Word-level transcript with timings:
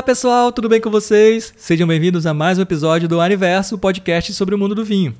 Olá 0.00 0.06
pessoal, 0.06 0.50
tudo 0.50 0.66
bem 0.66 0.80
com 0.80 0.90
vocês? 0.90 1.52
Sejam 1.58 1.86
bem-vindos 1.86 2.24
a 2.24 2.32
mais 2.32 2.58
um 2.58 2.62
episódio 2.62 3.06
do 3.06 3.20
Aniverso, 3.20 3.76
podcast 3.76 4.32
sobre 4.32 4.54
o 4.54 4.58
mundo 4.58 4.74
do 4.74 4.82
vinho. 4.82 5.14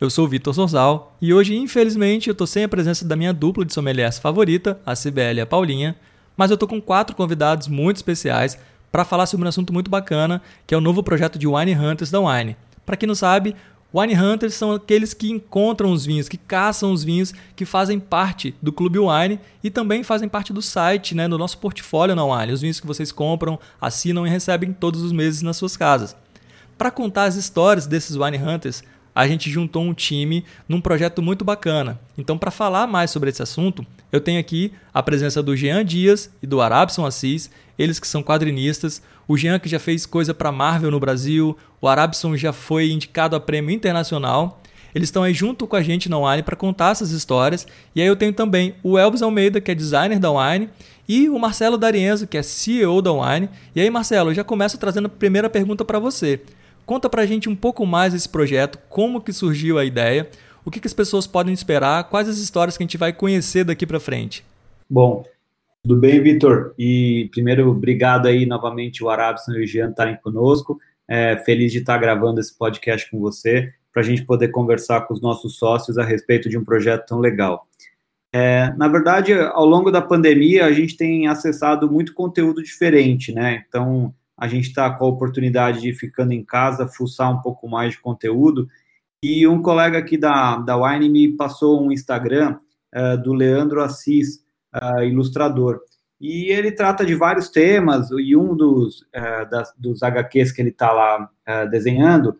Eu 0.00 0.08
sou 0.08 0.24
o 0.24 0.28
Vitor 0.28 0.54
Sorzal 0.54 1.14
e 1.20 1.34
hoje, 1.34 1.54
infelizmente, 1.54 2.30
eu 2.30 2.34
tô 2.34 2.46
sem 2.46 2.64
a 2.64 2.68
presença 2.68 3.04
da 3.04 3.16
minha 3.16 3.34
dupla 3.34 3.66
de 3.66 3.74
sommeliers 3.74 4.18
favorita, 4.18 4.80
a 4.86 4.96
Cibele 4.96 5.40
e 5.40 5.42
a 5.42 5.46
Paulinha, 5.46 5.94
mas 6.38 6.50
eu 6.50 6.56
tô 6.56 6.66
com 6.66 6.80
quatro 6.80 7.14
convidados 7.14 7.68
muito 7.68 7.96
especiais 7.96 8.58
para 8.90 9.04
falar 9.04 9.26
sobre 9.26 9.44
um 9.44 9.48
assunto 9.50 9.74
muito 9.74 9.90
bacana, 9.90 10.40
que 10.66 10.74
é 10.74 10.78
o 10.78 10.80
novo 10.80 11.02
projeto 11.02 11.38
de 11.38 11.46
Wine 11.46 11.76
Hunters 11.76 12.10
da 12.10 12.18
Wine. 12.18 12.56
Para 12.86 12.96
quem 12.96 13.06
não 13.06 13.14
sabe, 13.14 13.54
Wine 13.96 14.20
Hunters 14.20 14.54
são 14.54 14.72
aqueles 14.72 15.14
que 15.14 15.30
encontram 15.30 15.92
os 15.92 16.04
vinhos, 16.04 16.28
que 16.28 16.36
caçam 16.36 16.92
os 16.92 17.04
vinhos, 17.04 17.32
que 17.54 17.64
fazem 17.64 18.00
parte 18.00 18.52
do 18.60 18.72
Clube 18.72 18.98
Wine 18.98 19.38
e 19.62 19.70
também 19.70 20.02
fazem 20.02 20.28
parte 20.28 20.52
do 20.52 20.60
site, 20.60 21.14
né, 21.14 21.28
no 21.28 21.38
nosso 21.38 21.58
portfólio 21.58 22.16
na 22.16 22.24
Wine. 22.24 22.52
Os 22.52 22.60
vinhos 22.60 22.80
que 22.80 22.88
vocês 22.88 23.12
compram, 23.12 23.56
assinam 23.80 24.26
e 24.26 24.30
recebem 24.30 24.72
todos 24.72 25.00
os 25.00 25.12
meses 25.12 25.42
nas 25.42 25.56
suas 25.56 25.76
casas. 25.76 26.16
Para 26.76 26.90
contar 26.90 27.26
as 27.26 27.36
histórias 27.36 27.86
desses 27.86 28.16
Wine 28.16 28.36
Hunters, 28.36 28.82
a 29.14 29.28
gente 29.28 29.48
juntou 29.48 29.82
um 29.82 29.94
time 29.94 30.44
num 30.68 30.80
projeto 30.80 31.22
muito 31.22 31.44
bacana. 31.44 32.00
Então, 32.18 32.36
para 32.36 32.50
falar 32.50 32.86
mais 32.86 33.10
sobre 33.10 33.30
esse 33.30 33.42
assunto, 33.42 33.86
eu 34.10 34.20
tenho 34.20 34.40
aqui 34.40 34.72
a 34.92 35.02
presença 35.02 35.42
do 35.42 35.56
Jean 35.56 35.84
Dias 35.84 36.30
e 36.42 36.46
do 36.46 36.60
Arabson 36.60 37.06
Assis, 37.06 37.50
eles 37.78 38.00
que 38.00 38.08
são 38.08 38.22
quadrinistas. 38.22 39.00
O 39.28 39.36
Jean 39.36 39.58
que 39.58 39.68
já 39.68 39.78
fez 39.78 40.04
coisa 40.04 40.34
para 40.34 40.50
Marvel 40.50 40.90
no 40.90 40.98
Brasil, 40.98 41.56
o 41.80 41.86
Arabson 41.86 42.36
já 42.36 42.52
foi 42.52 42.90
indicado 42.90 43.36
a 43.36 43.40
prêmio 43.40 43.74
internacional. 43.74 44.60
Eles 44.94 45.08
estão 45.08 45.24
aí 45.24 45.34
junto 45.34 45.66
com 45.66 45.74
a 45.74 45.82
gente 45.82 46.08
na 46.08 46.18
Wine 46.18 46.42
para 46.42 46.54
contar 46.54 46.92
essas 46.92 47.10
histórias. 47.10 47.66
E 47.94 48.00
aí 48.00 48.06
eu 48.06 48.14
tenho 48.14 48.32
também 48.32 48.74
o 48.82 48.96
Elvis 48.96 49.22
Almeida, 49.22 49.60
que 49.60 49.70
é 49.70 49.74
designer 49.74 50.20
da 50.20 50.30
Wine, 50.30 50.68
e 51.08 51.28
o 51.28 51.38
Marcelo 51.38 51.76
D'Arienzo, 51.76 52.26
que 52.26 52.38
é 52.38 52.42
CEO 52.42 53.02
da 53.02 53.12
Wine. 53.12 53.48
E 53.74 53.80
aí, 53.80 53.90
Marcelo, 53.90 54.30
eu 54.30 54.34
já 54.34 54.44
começo 54.44 54.78
trazendo 54.78 55.06
a 55.06 55.08
primeira 55.08 55.50
pergunta 55.50 55.84
para 55.84 55.98
você. 55.98 56.40
Conta 56.86 57.08
pra 57.08 57.26
gente 57.26 57.48
um 57.48 57.56
pouco 57.56 57.86
mais 57.86 58.12
desse 58.12 58.28
projeto, 58.28 58.78
como 58.88 59.20
que 59.20 59.32
surgiu 59.32 59.78
a 59.78 59.84
ideia, 59.84 60.28
o 60.64 60.70
que, 60.70 60.80
que 60.80 60.86
as 60.86 60.94
pessoas 60.94 61.26
podem 61.26 61.52
esperar, 61.52 62.04
quais 62.04 62.28
as 62.28 62.38
histórias 62.38 62.76
que 62.76 62.82
a 62.82 62.86
gente 62.86 62.98
vai 62.98 63.12
conhecer 63.12 63.64
daqui 63.64 63.86
para 63.86 64.00
frente. 64.00 64.44
Bom, 64.88 65.24
tudo 65.82 65.96
bem, 65.96 66.22
Vitor? 66.22 66.74
E 66.78 67.28
primeiro, 67.32 67.70
obrigado 67.70 68.26
aí 68.26 68.46
novamente 68.46 69.04
o 69.04 69.10
Arabson 69.10 69.52
e 69.52 69.64
o 69.64 69.66
Jean 69.66 69.90
estarem 69.90 70.16
conosco. 70.16 70.78
É, 71.06 71.36
feliz 71.44 71.72
de 71.72 71.78
estar 71.78 71.98
gravando 71.98 72.40
esse 72.40 72.56
podcast 72.56 73.10
com 73.10 73.18
você, 73.18 73.70
para 73.92 74.02
a 74.02 74.04
gente 74.04 74.24
poder 74.24 74.48
conversar 74.48 75.02
com 75.02 75.12
os 75.12 75.20
nossos 75.20 75.56
sócios 75.56 75.98
a 75.98 76.04
respeito 76.04 76.48
de 76.48 76.56
um 76.56 76.64
projeto 76.64 77.06
tão 77.06 77.18
legal. 77.18 77.66
É, 78.32 78.72
na 78.76 78.88
verdade, 78.88 79.32
ao 79.32 79.64
longo 79.64 79.90
da 79.90 80.02
pandemia, 80.02 80.66
a 80.66 80.72
gente 80.72 80.96
tem 80.96 81.28
acessado 81.28 81.88
muito 81.88 82.14
conteúdo 82.14 82.62
diferente, 82.62 83.32
né? 83.32 83.62
Então, 83.68 84.12
a 84.36 84.48
gente 84.48 84.68
está 84.68 84.90
com 84.90 85.04
a 85.04 85.08
oportunidade 85.08 85.80
de, 85.80 85.92
ficando 85.92 86.32
em 86.32 86.44
casa, 86.44 86.88
fuçar 86.88 87.30
um 87.30 87.40
pouco 87.40 87.68
mais 87.68 87.92
de 87.92 88.00
conteúdo. 88.00 88.68
E 89.22 89.46
um 89.46 89.62
colega 89.62 89.98
aqui 89.98 90.18
da, 90.18 90.56
da 90.56 90.76
Wine 90.76 91.08
me 91.08 91.36
passou 91.36 91.82
um 91.82 91.92
Instagram 91.92 92.58
uh, 92.94 93.16
do 93.22 93.32
Leandro 93.32 93.82
Assis, 93.82 94.44
uh, 94.74 95.02
ilustrador. 95.02 95.80
E 96.20 96.50
ele 96.52 96.72
trata 96.72 97.04
de 97.04 97.14
vários 97.14 97.48
temas, 97.48 98.08
e 98.10 98.36
um 98.36 98.56
dos, 98.56 99.02
uh, 99.02 99.48
das, 99.50 99.72
dos 99.78 100.02
HQs 100.02 100.52
que 100.52 100.62
ele 100.62 100.70
está 100.70 100.92
lá 100.92 101.30
desenhando 101.70 102.38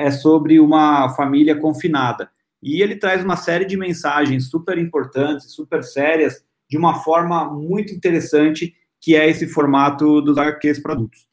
é 0.00 0.10
sobre 0.10 0.58
uma 0.58 1.08
família 1.10 1.54
confinada. 1.54 2.28
E 2.60 2.82
ele 2.82 2.96
traz 2.96 3.24
uma 3.24 3.36
série 3.36 3.64
de 3.64 3.76
mensagens 3.76 4.48
super 4.48 4.76
importantes, 4.76 5.52
super 5.52 5.84
sérias, 5.84 6.44
de 6.68 6.76
uma 6.76 6.94
forma 6.94 7.44
muito 7.44 7.92
interessante 7.92 8.74
que 9.00 9.16
é 9.16 9.28
esse 9.28 9.46
formato 9.46 10.20
dos 10.20 10.38
HQs 10.38 10.80
para 10.80 10.94
adultos. 10.94 11.26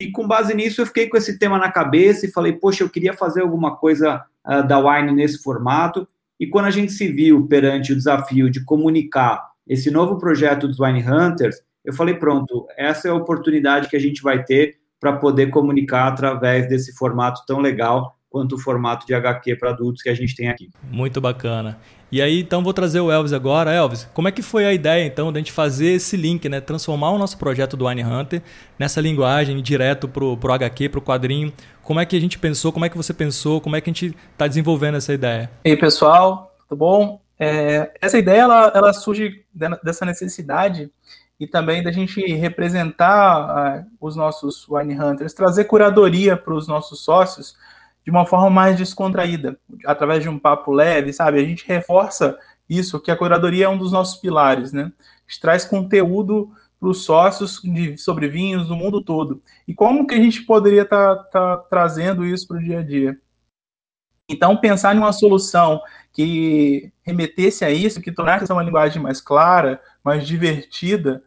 E 0.00 0.10
com 0.10 0.26
base 0.26 0.54
nisso, 0.54 0.80
eu 0.80 0.86
fiquei 0.86 1.08
com 1.08 1.16
esse 1.16 1.38
tema 1.38 1.58
na 1.58 1.70
cabeça 1.70 2.26
e 2.26 2.32
falei, 2.32 2.52
poxa, 2.52 2.82
eu 2.82 2.90
queria 2.90 3.12
fazer 3.12 3.42
alguma 3.42 3.76
coisa 3.76 4.24
uh, 4.46 4.66
da 4.66 4.78
Wine 4.78 5.12
nesse 5.12 5.42
formato. 5.42 6.06
E 6.38 6.46
quando 6.46 6.66
a 6.66 6.70
gente 6.70 6.92
se 6.92 7.06
viu 7.08 7.46
perante 7.46 7.92
o 7.92 7.96
desafio 7.96 8.50
de 8.50 8.64
comunicar 8.64 9.50
esse 9.66 9.90
novo 9.90 10.18
projeto 10.18 10.66
dos 10.66 10.80
Wine 10.80 11.02
Hunters, 11.02 11.56
eu 11.84 11.92
falei, 11.92 12.14
pronto, 12.14 12.66
essa 12.76 13.08
é 13.08 13.10
a 13.10 13.14
oportunidade 13.14 13.88
que 13.88 13.96
a 13.96 14.00
gente 14.00 14.22
vai 14.22 14.42
ter 14.42 14.78
para 14.98 15.12
poder 15.12 15.50
comunicar 15.50 16.08
através 16.08 16.68
desse 16.68 16.94
formato 16.94 17.42
tão 17.46 17.60
legal 17.60 18.16
quanto 18.30 18.56
o 18.56 18.58
formato 18.58 19.06
de 19.06 19.14
HQ 19.14 19.56
para 19.56 19.70
adultos 19.70 20.02
que 20.02 20.08
a 20.08 20.14
gente 20.14 20.34
tem 20.34 20.48
aqui. 20.48 20.68
Muito 20.90 21.20
bacana. 21.20 21.78
E 22.14 22.22
aí, 22.22 22.42
então, 22.42 22.62
vou 22.62 22.72
trazer 22.72 23.00
o 23.00 23.10
Elvis 23.10 23.32
agora. 23.32 23.72
Elvis, 23.72 24.08
como 24.14 24.28
é 24.28 24.30
que 24.30 24.40
foi 24.40 24.64
a 24.64 24.72
ideia, 24.72 25.04
então, 25.04 25.32
de 25.32 25.38
a 25.38 25.40
gente 25.40 25.50
fazer 25.50 25.94
esse 25.94 26.16
link, 26.16 26.48
né? 26.48 26.60
Transformar 26.60 27.10
o 27.10 27.18
nosso 27.18 27.36
projeto 27.36 27.76
do 27.76 27.88
Wine 27.88 28.04
Hunter 28.04 28.40
nessa 28.78 29.00
linguagem 29.00 29.60
direto 29.60 30.06
para 30.06 30.22
o 30.22 30.52
HQ, 30.52 30.90
para 30.90 31.00
o 31.00 31.02
quadrinho. 31.02 31.52
Como 31.82 31.98
é 31.98 32.06
que 32.06 32.16
a 32.16 32.20
gente 32.20 32.38
pensou, 32.38 32.70
como 32.70 32.84
é 32.84 32.88
que 32.88 32.96
você 32.96 33.12
pensou, 33.12 33.60
como 33.60 33.74
é 33.74 33.80
que 33.80 33.90
a 33.90 33.92
gente 33.92 34.16
está 34.30 34.46
desenvolvendo 34.46 34.96
essa 34.96 35.12
ideia? 35.12 35.50
E 35.64 35.70
aí, 35.70 35.76
pessoal, 35.76 36.54
tudo 36.68 36.78
bom? 36.78 37.20
É, 37.36 37.90
essa 38.00 38.16
ideia, 38.16 38.42
ela, 38.42 38.70
ela 38.72 38.92
surge 38.92 39.44
dessa 39.82 40.06
necessidade 40.06 40.92
e 41.40 41.48
também 41.48 41.82
da 41.82 41.90
gente 41.90 42.24
representar 42.32 43.82
uh, 43.82 43.86
os 44.00 44.14
nossos 44.14 44.68
Wine 44.68 44.94
Hunters, 44.94 45.34
trazer 45.34 45.64
curadoria 45.64 46.36
para 46.36 46.54
os 46.54 46.68
nossos 46.68 47.00
sócios, 47.00 47.56
de 48.04 48.10
uma 48.10 48.26
forma 48.26 48.50
mais 48.50 48.76
descontraída, 48.76 49.58
através 49.86 50.22
de 50.22 50.28
um 50.28 50.38
papo 50.38 50.70
leve, 50.70 51.12
sabe? 51.12 51.40
A 51.40 51.44
gente 51.44 51.66
reforça 51.66 52.38
isso, 52.68 53.00
que 53.00 53.10
a 53.10 53.16
curadoria 53.16 53.64
é 53.64 53.68
um 53.68 53.78
dos 53.78 53.92
nossos 53.92 54.20
pilares, 54.20 54.72
né? 54.72 54.92
A 55.00 55.30
gente 55.30 55.40
traz 55.40 55.64
conteúdo 55.64 56.52
para 56.78 56.88
os 56.88 57.04
sócios 57.04 57.60
de, 57.62 57.96
sobre 57.96 58.28
vinhos 58.28 58.68
do 58.68 58.76
mundo 58.76 59.02
todo. 59.02 59.42
E 59.66 59.74
como 59.74 60.06
que 60.06 60.14
a 60.14 60.18
gente 60.18 60.42
poderia 60.42 60.82
estar 60.82 61.16
tá, 61.16 61.24
tá 61.24 61.56
trazendo 61.70 62.26
isso 62.26 62.46
para 62.46 62.58
o 62.58 62.62
dia 62.62 62.80
a 62.80 62.82
dia? 62.82 63.18
Então, 64.28 64.56
pensar 64.56 64.94
em 64.94 64.98
uma 64.98 65.12
solução 65.12 65.80
que 66.12 66.92
remetesse 67.02 67.64
a 67.64 67.70
isso, 67.70 68.00
que 68.00 68.12
tornasse 68.12 68.50
uma 68.50 68.62
linguagem 68.62 69.02
mais 69.02 69.20
clara, 69.20 69.80
mais 70.02 70.26
divertida, 70.26 71.22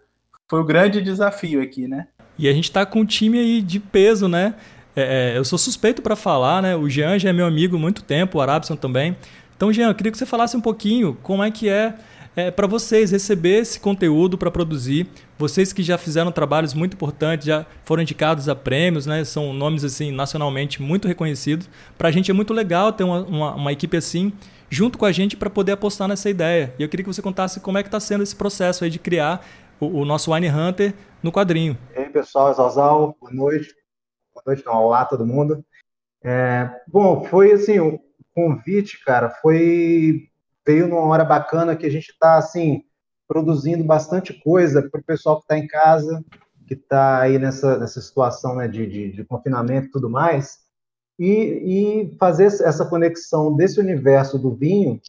foi 0.48 0.62
o 0.62 0.66
grande 0.66 1.02
desafio 1.02 1.62
aqui, 1.62 1.88
né? 1.88 2.08
E 2.38 2.48
a 2.48 2.54
gente 2.54 2.66
está 2.66 2.86
com 2.86 3.00
um 3.02 3.06
time 3.06 3.40
aí 3.40 3.62
de 3.62 3.80
peso, 3.80 4.28
né? 4.28 4.56
É, 4.98 5.34
é, 5.34 5.38
eu 5.38 5.46
sou 5.46 5.60
suspeito 5.60 6.02
para 6.02 6.16
falar, 6.16 6.60
né? 6.60 6.76
O 6.76 6.90
Jean 6.90 7.20
já 7.20 7.30
é 7.30 7.34
meu 7.34 7.46
amigo 7.46 7.76
há 7.76 7.80
muito 7.80 8.02
tempo, 8.02 8.40
o 8.40 8.42
Arabson 8.42 8.76
também. 8.76 9.16
Então, 9.56 9.72
Jean, 9.72 9.90
eu 9.90 9.96
queria 9.96 10.12
que 10.12 10.18
você 10.18 10.26
falasse 10.26 10.58
um 10.58 10.62
pouquinho 10.62 11.16
como 11.22 11.44
é 11.44 11.52
que 11.52 11.70
é, 11.70 11.94
é 12.36 12.50
para 12.50 12.66
vocês 12.66 13.12
receber 13.12 13.60
esse 13.60 13.80
conteúdo 13.80 14.40
para 14.40 14.50
produzir. 14.50 15.08
Vocês 15.38 15.72
que 15.72 15.84
já 15.84 16.00
fizeram 16.00 16.32
trabalhos 16.32 16.74
muito 16.74 16.96
importantes, 16.96 17.46
já 17.46 17.64
foram 17.86 18.02
indicados 18.02 18.50
a 18.50 18.56
prêmios, 18.56 19.06
né? 19.06 19.24
São 19.24 19.54
nomes 19.54 19.84
assim 19.84 20.12
nacionalmente 20.12 20.82
muito 20.82 21.08
reconhecidos. 21.08 21.70
Para 21.96 22.10
a 22.10 22.12
gente 22.12 22.32
é 22.32 22.34
muito 22.34 22.52
legal 22.52 22.92
ter 22.92 23.04
uma, 23.04 23.20
uma, 23.22 23.54
uma 23.54 23.72
equipe 23.72 23.96
assim 23.96 24.34
junto 24.68 24.98
com 24.98 25.06
a 25.06 25.12
gente 25.12 25.38
para 25.38 25.50
poder 25.50 25.74
apostar 25.74 26.08
nessa 26.08 26.28
ideia. 26.28 26.74
E 26.80 26.82
eu 26.82 26.90
queria 26.90 27.04
que 27.04 27.14
você 27.14 27.22
contasse 27.22 27.60
como 27.60 27.78
é 27.78 27.84
que 27.84 27.88
está 27.88 28.00
sendo 28.00 28.24
esse 28.24 28.36
processo 28.36 28.84
aí 28.84 28.90
de 28.90 28.98
criar 28.98 29.46
o, 29.80 30.02
o 30.02 30.06
nosso 30.06 30.34
Wine 30.34 30.50
Hunter 30.50 30.96
no 31.22 31.32
quadrinho. 31.32 31.78
E 31.96 32.00
aí, 32.00 32.10
pessoal, 32.10 32.52
Zazal, 32.52 33.16
boa 33.22 33.32
noite 33.32 33.78
noite, 34.48 34.66
não, 34.66 34.76
olá 34.76 35.06
todo 35.06 35.28
mundo. 35.28 35.64
É, 36.24 36.70
bom, 36.88 37.26
foi 37.26 37.52
assim, 37.52 37.80
o 37.80 38.00
convite, 38.34 39.04
cara, 39.04 39.30
foi 39.30 40.30
veio 40.66 40.88
numa 40.88 41.06
hora 41.06 41.24
bacana 41.24 41.76
que 41.76 41.86
a 41.86 41.90
gente 41.90 42.10
está 42.10 42.38
assim 42.38 42.84
produzindo 43.28 43.84
bastante 43.84 44.34
coisa 44.34 44.82
para 44.90 45.00
o 45.00 45.04
pessoal 45.04 45.38
que 45.38 45.44
está 45.44 45.58
em 45.58 45.68
casa, 45.68 46.24
que 46.66 46.74
está 46.74 47.22
aí 47.22 47.38
nessa, 47.40 47.78
nessa 47.78 48.02
situação 48.02 48.56
né, 48.56 48.68
de, 48.68 48.86
de, 48.86 49.12
de 49.12 49.24
confinamento 49.24 49.88
e 49.88 49.92
tudo 49.92 50.10
mais, 50.10 50.60
e, 51.18 52.12
e 52.12 52.18
fazer 52.18 52.46
essa 52.46 52.86
conexão 52.86 53.56
desse 53.56 53.80
universo 53.80 54.38
do 54.38 54.54
vinho 54.54 55.00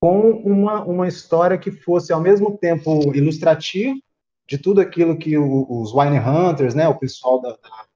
com 0.00 0.30
uma, 0.30 0.84
uma 0.84 1.08
história 1.08 1.58
que 1.58 1.70
fosse 1.70 2.12
ao 2.12 2.20
mesmo 2.20 2.56
tempo 2.58 3.14
ilustrativa 3.14 3.94
de 4.46 4.58
tudo 4.58 4.80
aquilo 4.80 5.18
que 5.18 5.36
o, 5.38 5.66
os 5.68 5.92
wine 5.92 6.18
hunters, 6.18 6.74
né, 6.74 6.86
o 6.88 6.98
pessoal 6.98 7.40
da, 7.40 7.50
da 7.50 7.86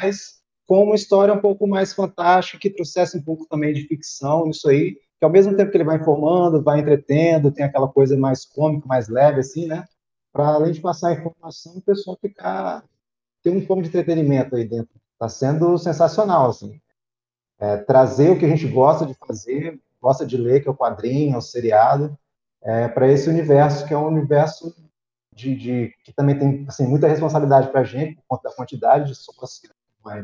mas 0.00 0.42
com 0.66 0.84
uma 0.84 0.94
história 0.94 1.34
um 1.34 1.40
pouco 1.40 1.66
mais 1.66 1.92
fantástica, 1.92 2.58
que 2.58 2.70
trouxesse 2.70 3.16
um 3.16 3.22
pouco 3.22 3.46
também 3.46 3.72
de 3.72 3.86
ficção 3.86 4.46
nisso 4.46 4.68
aí, 4.68 4.96
que 5.18 5.24
ao 5.24 5.30
mesmo 5.30 5.56
tempo 5.56 5.70
que 5.70 5.76
ele 5.76 5.84
vai 5.84 5.98
informando, 5.98 6.62
vai 6.62 6.80
entretendo, 6.80 7.52
tem 7.52 7.64
aquela 7.64 7.88
coisa 7.88 8.16
mais 8.16 8.44
cômica, 8.44 8.86
mais 8.86 9.08
leve, 9.08 9.40
assim, 9.40 9.66
né? 9.66 9.84
Para 10.32 10.48
além 10.48 10.72
de 10.72 10.80
passar 10.80 11.08
a 11.08 11.12
informação, 11.12 11.76
o 11.76 11.82
pessoal 11.82 12.18
ficar. 12.20 12.84
ter 13.42 13.50
um 13.50 13.64
pouco 13.64 13.82
de 13.82 13.88
entretenimento 13.88 14.56
aí 14.56 14.66
dentro. 14.66 15.00
Está 15.12 15.28
sendo 15.28 15.76
sensacional, 15.78 16.50
assim. 16.50 16.80
É, 17.58 17.76
trazer 17.76 18.30
o 18.30 18.38
que 18.38 18.44
a 18.44 18.48
gente 18.48 18.66
gosta 18.66 19.06
de 19.06 19.14
fazer, 19.14 19.80
gosta 20.00 20.26
de 20.26 20.36
ler, 20.36 20.62
que 20.62 20.68
é 20.68 20.70
o 20.72 20.76
quadrinho, 20.76 21.34
é 21.34 21.38
o 21.38 21.42
seriado, 21.42 22.18
é, 22.62 22.88
para 22.88 23.10
esse 23.10 23.28
universo, 23.28 23.86
que 23.86 23.94
é 23.94 23.98
um 23.98 24.06
universo 24.06 24.74
de, 25.32 25.56
de, 25.56 25.94
que 26.04 26.12
também 26.12 26.38
tem 26.38 26.64
assim, 26.68 26.86
muita 26.86 27.08
responsabilidade 27.08 27.68
para 27.68 27.80
a 27.80 27.84
gente, 27.84 28.16
por 28.16 28.24
conta 28.28 28.48
da 28.48 28.54
quantidade 28.54 29.08
de 29.08 29.14
sócios 29.14 29.60
que 29.60 29.68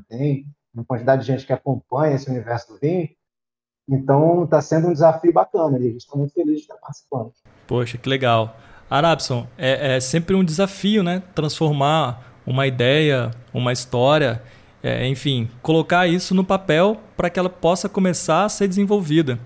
tem, 0.09 0.47
uma 0.75 0.85
quantidade 0.85 1.23
de 1.23 1.29
gente 1.29 1.47
que 1.47 1.53
acompanha 1.53 2.15
esse 2.15 2.29
universo 2.29 2.73
do 2.73 2.79
vinho. 2.79 3.09
Então, 3.89 4.45
está 4.45 4.61
sendo 4.61 4.89
um 4.89 4.93
desafio 4.93 5.33
bacana 5.33 5.79
e 5.79 5.89
a 5.89 5.91
gente 5.91 6.01
está 6.03 6.17
muito 6.17 6.35
feliz 6.35 6.57
de 6.57 6.63
estar 6.63 6.77
participando. 6.77 7.33
Poxa, 7.67 7.97
que 7.97 8.09
legal. 8.09 8.57
Arabson, 8.91 9.47
é, 9.57 9.97
é 9.97 10.01
sempre 10.01 10.35
um 10.35 10.45
desafio, 10.45 11.03
né? 11.03 11.23
Transformar 11.35 12.41
uma 12.47 12.67
ideia, 12.67 13.31
uma 13.53 13.73
história, 13.73 14.43
é, 14.83 15.07
enfim, 15.07 15.49
colocar 15.63 16.07
isso 16.07 16.35
no 16.35 16.45
papel 16.45 17.01
para 17.17 17.31
que 17.31 17.39
ela 17.39 17.51
possa 17.51 17.89
começar 17.89 18.45
a 18.45 18.49
ser 18.49 18.69
desenvolvida. 18.69 19.39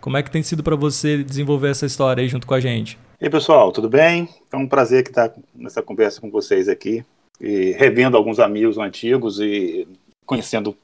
Como 0.00 0.16
é 0.16 0.22
que 0.22 0.30
tem 0.30 0.42
sido 0.42 0.62
para 0.62 0.76
você 0.76 1.24
desenvolver 1.24 1.70
essa 1.70 1.86
história 1.86 2.22
aí 2.22 2.28
junto 2.28 2.46
com 2.46 2.54
a 2.54 2.60
gente? 2.60 2.98
E 3.18 3.24
aí, 3.24 3.30
pessoal, 3.30 3.72
tudo 3.72 3.88
bem? 3.88 4.28
É 4.52 4.56
um 4.58 4.68
prazer 4.68 5.02
que 5.02 5.08
estar 5.08 5.34
nessa 5.54 5.82
conversa 5.82 6.20
com 6.20 6.30
vocês 6.30 6.68
aqui, 6.68 7.02
e 7.40 7.72
revendo 7.72 8.14
alguns 8.14 8.38
amigos 8.38 8.76
antigos 8.76 9.40
e 9.40 9.88
conhecendo 10.26 10.76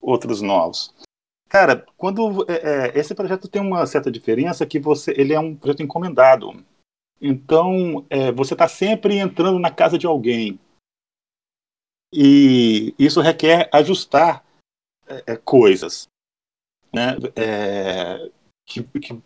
outros 0.00 0.42
novos. 0.42 0.92
Cara, 1.48 1.86
quando 1.96 2.44
é, 2.50 2.54
é, 2.88 2.98
esse 2.98 3.14
projeto 3.14 3.46
tem 3.46 3.62
uma 3.62 3.86
certa 3.86 4.10
diferença 4.10 4.66
que 4.66 4.80
você, 4.80 5.12
ele 5.16 5.32
é 5.32 5.38
um 5.38 5.54
projeto 5.54 5.80
encomendado. 5.80 6.64
Então, 7.20 8.04
é, 8.10 8.32
você 8.32 8.54
está 8.54 8.66
sempre 8.66 9.16
entrando 9.18 9.60
na 9.60 9.70
casa 9.70 9.96
de 9.96 10.08
alguém. 10.08 10.58
E 12.12 12.92
isso 12.98 13.20
requer 13.20 13.70
ajustar 13.72 14.44
é, 15.06 15.34
é 15.34 15.36
coisas, 15.36 16.08
né? 16.92 17.16
É, 17.36 18.28
que, 18.66 18.82
que 18.82 19.22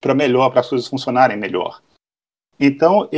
para 0.00 0.14
melhor, 0.14 0.50
para 0.50 0.60
as 0.60 0.68
coisas 0.68 0.88
funcionarem 0.88 1.36
melhor. 1.36 1.82
Então, 2.58 3.08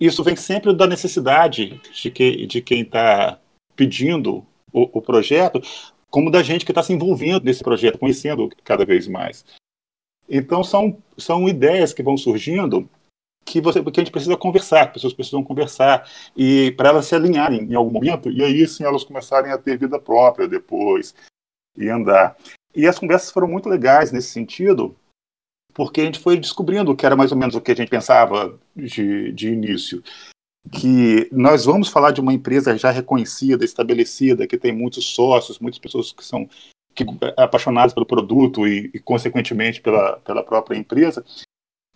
isso 0.00 0.22
vem 0.22 0.36
sempre 0.36 0.74
da 0.74 0.86
necessidade 0.86 1.80
de, 1.92 2.10
que, 2.10 2.46
de 2.46 2.62
quem 2.62 2.82
está 2.82 3.38
pedindo 3.74 4.46
o, 4.72 4.98
o 4.98 5.02
projeto, 5.02 5.60
como 6.10 6.30
da 6.30 6.42
gente 6.42 6.64
que 6.64 6.72
está 6.72 6.82
se 6.82 6.92
envolvendo 6.92 7.44
nesse 7.44 7.62
projeto, 7.62 7.98
conhecendo 7.98 8.48
cada 8.64 8.84
vez 8.84 9.06
mais. 9.06 9.44
Então 10.28 10.62
são, 10.62 11.02
são 11.16 11.48
ideias 11.48 11.92
que 11.92 12.02
vão 12.02 12.16
surgindo 12.16 12.88
que, 13.44 13.60
você, 13.60 13.82
que 13.82 14.00
a 14.00 14.02
gente 14.02 14.12
precisa 14.12 14.36
conversar, 14.36 14.86
que 14.86 14.94
pessoas 14.94 15.14
precisam 15.14 15.42
conversar, 15.42 16.06
e 16.36 16.72
para 16.72 16.90
elas 16.90 17.06
se 17.06 17.14
alinharem 17.14 17.62
em 17.62 17.74
algum 17.74 17.90
momento, 17.90 18.30
e 18.30 18.44
aí 18.44 18.66
sim 18.68 18.84
elas 18.84 19.04
começarem 19.04 19.50
a 19.50 19.56
ter 19.56 19.78
vida 19.78 19.98
própria 19.98 20.46
depois, 20.46 21.14
e 21.76 21.88
andar. 21.88 22.36
E 22.74 22.86
as 22.86 22.98
conversas 22.98 23.30
foram 23.30 23.48
muito 23.48 23.68
legais 23.68 24.12
nesse 24.12 24.28
sentido, 24.28 24.96
porque 25.74 26.00
a 26.00 26.04
gente 26.04 26.20
foi 26.20 26.38
descobrindo 26.38 26.94
que 26.94 27.06
era 27.06 27.16
mais 27.16 27.32
ou 27.32 27.38
menos 27.38 27.54
o 27.54 27.60
que 27.60 27.72
a 27.72 27.76
gente 27.76 27.90
pensava 27.90 28.58
de, 28.76 29.32
de 29.32 29.48
início 29.48 30.02
que 30.68 31.28
nós 31.32 31.64
vamos 31.64 31.88
falar 31.88 32.10
de 32.10 32.20
uma 32.20 32.32
empresa 32.32 32.76
já 32.76 32.90
reconhecida, 32.90 33.64
estabelecida, 33.64 34.46
que 34.46 34.58
tem 34.58 34.72
muitos 34.72 35.06
sócios, 35.06 35.58
muitas 35.58 35.78
pessoas 35.78 36.12
que 36.12 36.24
são 36.24 36.48
que, 36.94 37.04
apaixonadas 37.36 37.94
pelo 37.94 38.06
produto 38.06 38.66
e, 38.66 38.90
e, 38.92 38.98
consequentemente, 38.98 39.80
pela, 39.80 40.18
pela 40.18 40.42
própria 40.42 40.76
empresa. 40.76 41.24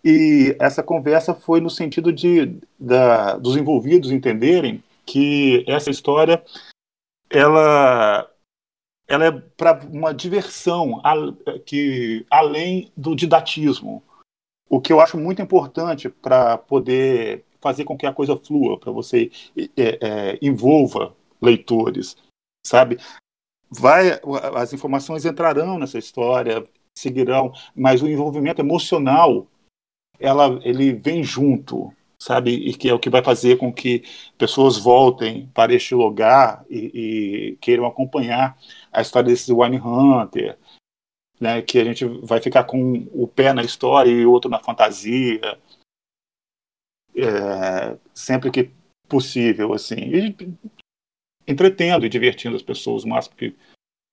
E 0.03 0.55
essa 0.59 0.83
conversa 0.83 1.33
foi 1.33 1.61
no 1.61 1.69
sentido 1.69 2.11
de 2.11 2.57
da, 2.79 3.37
dos 3.37 3.55
envolvidos 3.55 4.11
entenderem 4.11 4.83
que 5.05 5.63
essa 5.67 5.89
história 5.89 6.43
ela 7.29 8.29
ela 9.07 9.25
é 9.25 9.31
para 9.31 9.79
uma 9.85 10.13
diversão 10.13 11.01
que 11.65 12.25
além 12.29 12.91
do 12.95 13.15
didatismo, 13.15 14.03
o 14.69 14.81
que 14.81 14.91
eu 14.91 14.99
acho 14.99 15.17
muito 15.17 15.41
importante 15.41 16.09
para 16.09 16.57
poder 16.57 17.45
fazer 17.61 17.83
com 17.85 17.97
que 17.97 18.05
a 18.05 18.13
coisa 18.13 18.35
flua, 18.35 18.77
para 18.77 18.91
você 18.91 19.31
é, 19.77 19.99
é, 20.01 20.39
envolva 20.41 21.15
leitores, 21.41 22.17
sabe? 22.65 22.97
Vai, 23.69 24.19
as 24.55 24.73
informações 24.73 25.25
entrarão 25.25 25.79
nessa 25.79 25.97
história, 25.97 26.67
seguirão, 26.97 27.53
mas 27.75 28.01
o 28.01 28.07
envolvimento 28.07 28.61
emocional, 28.61 29.47
ela, 30.19 30.59
ele 30.63 30.93
vem 30.93 31.23
junto, 31.23 31.93
sabe? 32.23 32.51
E 32.51 32.73
que 32.73 32.87
é 32.87 32.93
o 32.93 32.99
que 32.99 33.09
vai 33.09 33.21
fazer 33.21 33.57
com 33.57 33.71
que 33.71 34.03
pessoas 34.37 34.77
voltem 34.77 35.47
para 35.53 35.73
este 35.73 35.93
lugar 35.93 36.65
e, 36.69 37.51
e 37.51 37.57
queiram 37.57 37.85
acompanhar 37.85 38.57
a 38.91 39.01
história 39.01 39.29
desse 39.29 39.51
Wine 39.51 39.77
Hunter, 39.77 40.57
né? 41.39 41.61
Que 41.61 41.79
a 41.79 41.83
gente 41.83 42.05
vai 42.05 42.39
ficar 42.39 42.63
com 42.63 43.07
o 43.11 43.27
pé 43.27 43.51
na 43.51 43.61
história 43.61 44.09
e 44.09 44.25
o 44.25 44.31
outro 44.31 44.49
na 44.49 44.59
fantasia, 44.59 45.59
é, 47.15 47.97
sempre 48.13 48.49
que 48.49 48.71
possível, 49.09 49.73
assim, 49.73 49.95
e 49.95 50.35
entretendo 51.45 52.05
e 52.05 52.09
divertindo 52.09 52.55
as 52.55 52.61
pessoas 52.61 53.03
o 53.03 53.07
máximo 53.09 53.35
que 53.35 53.53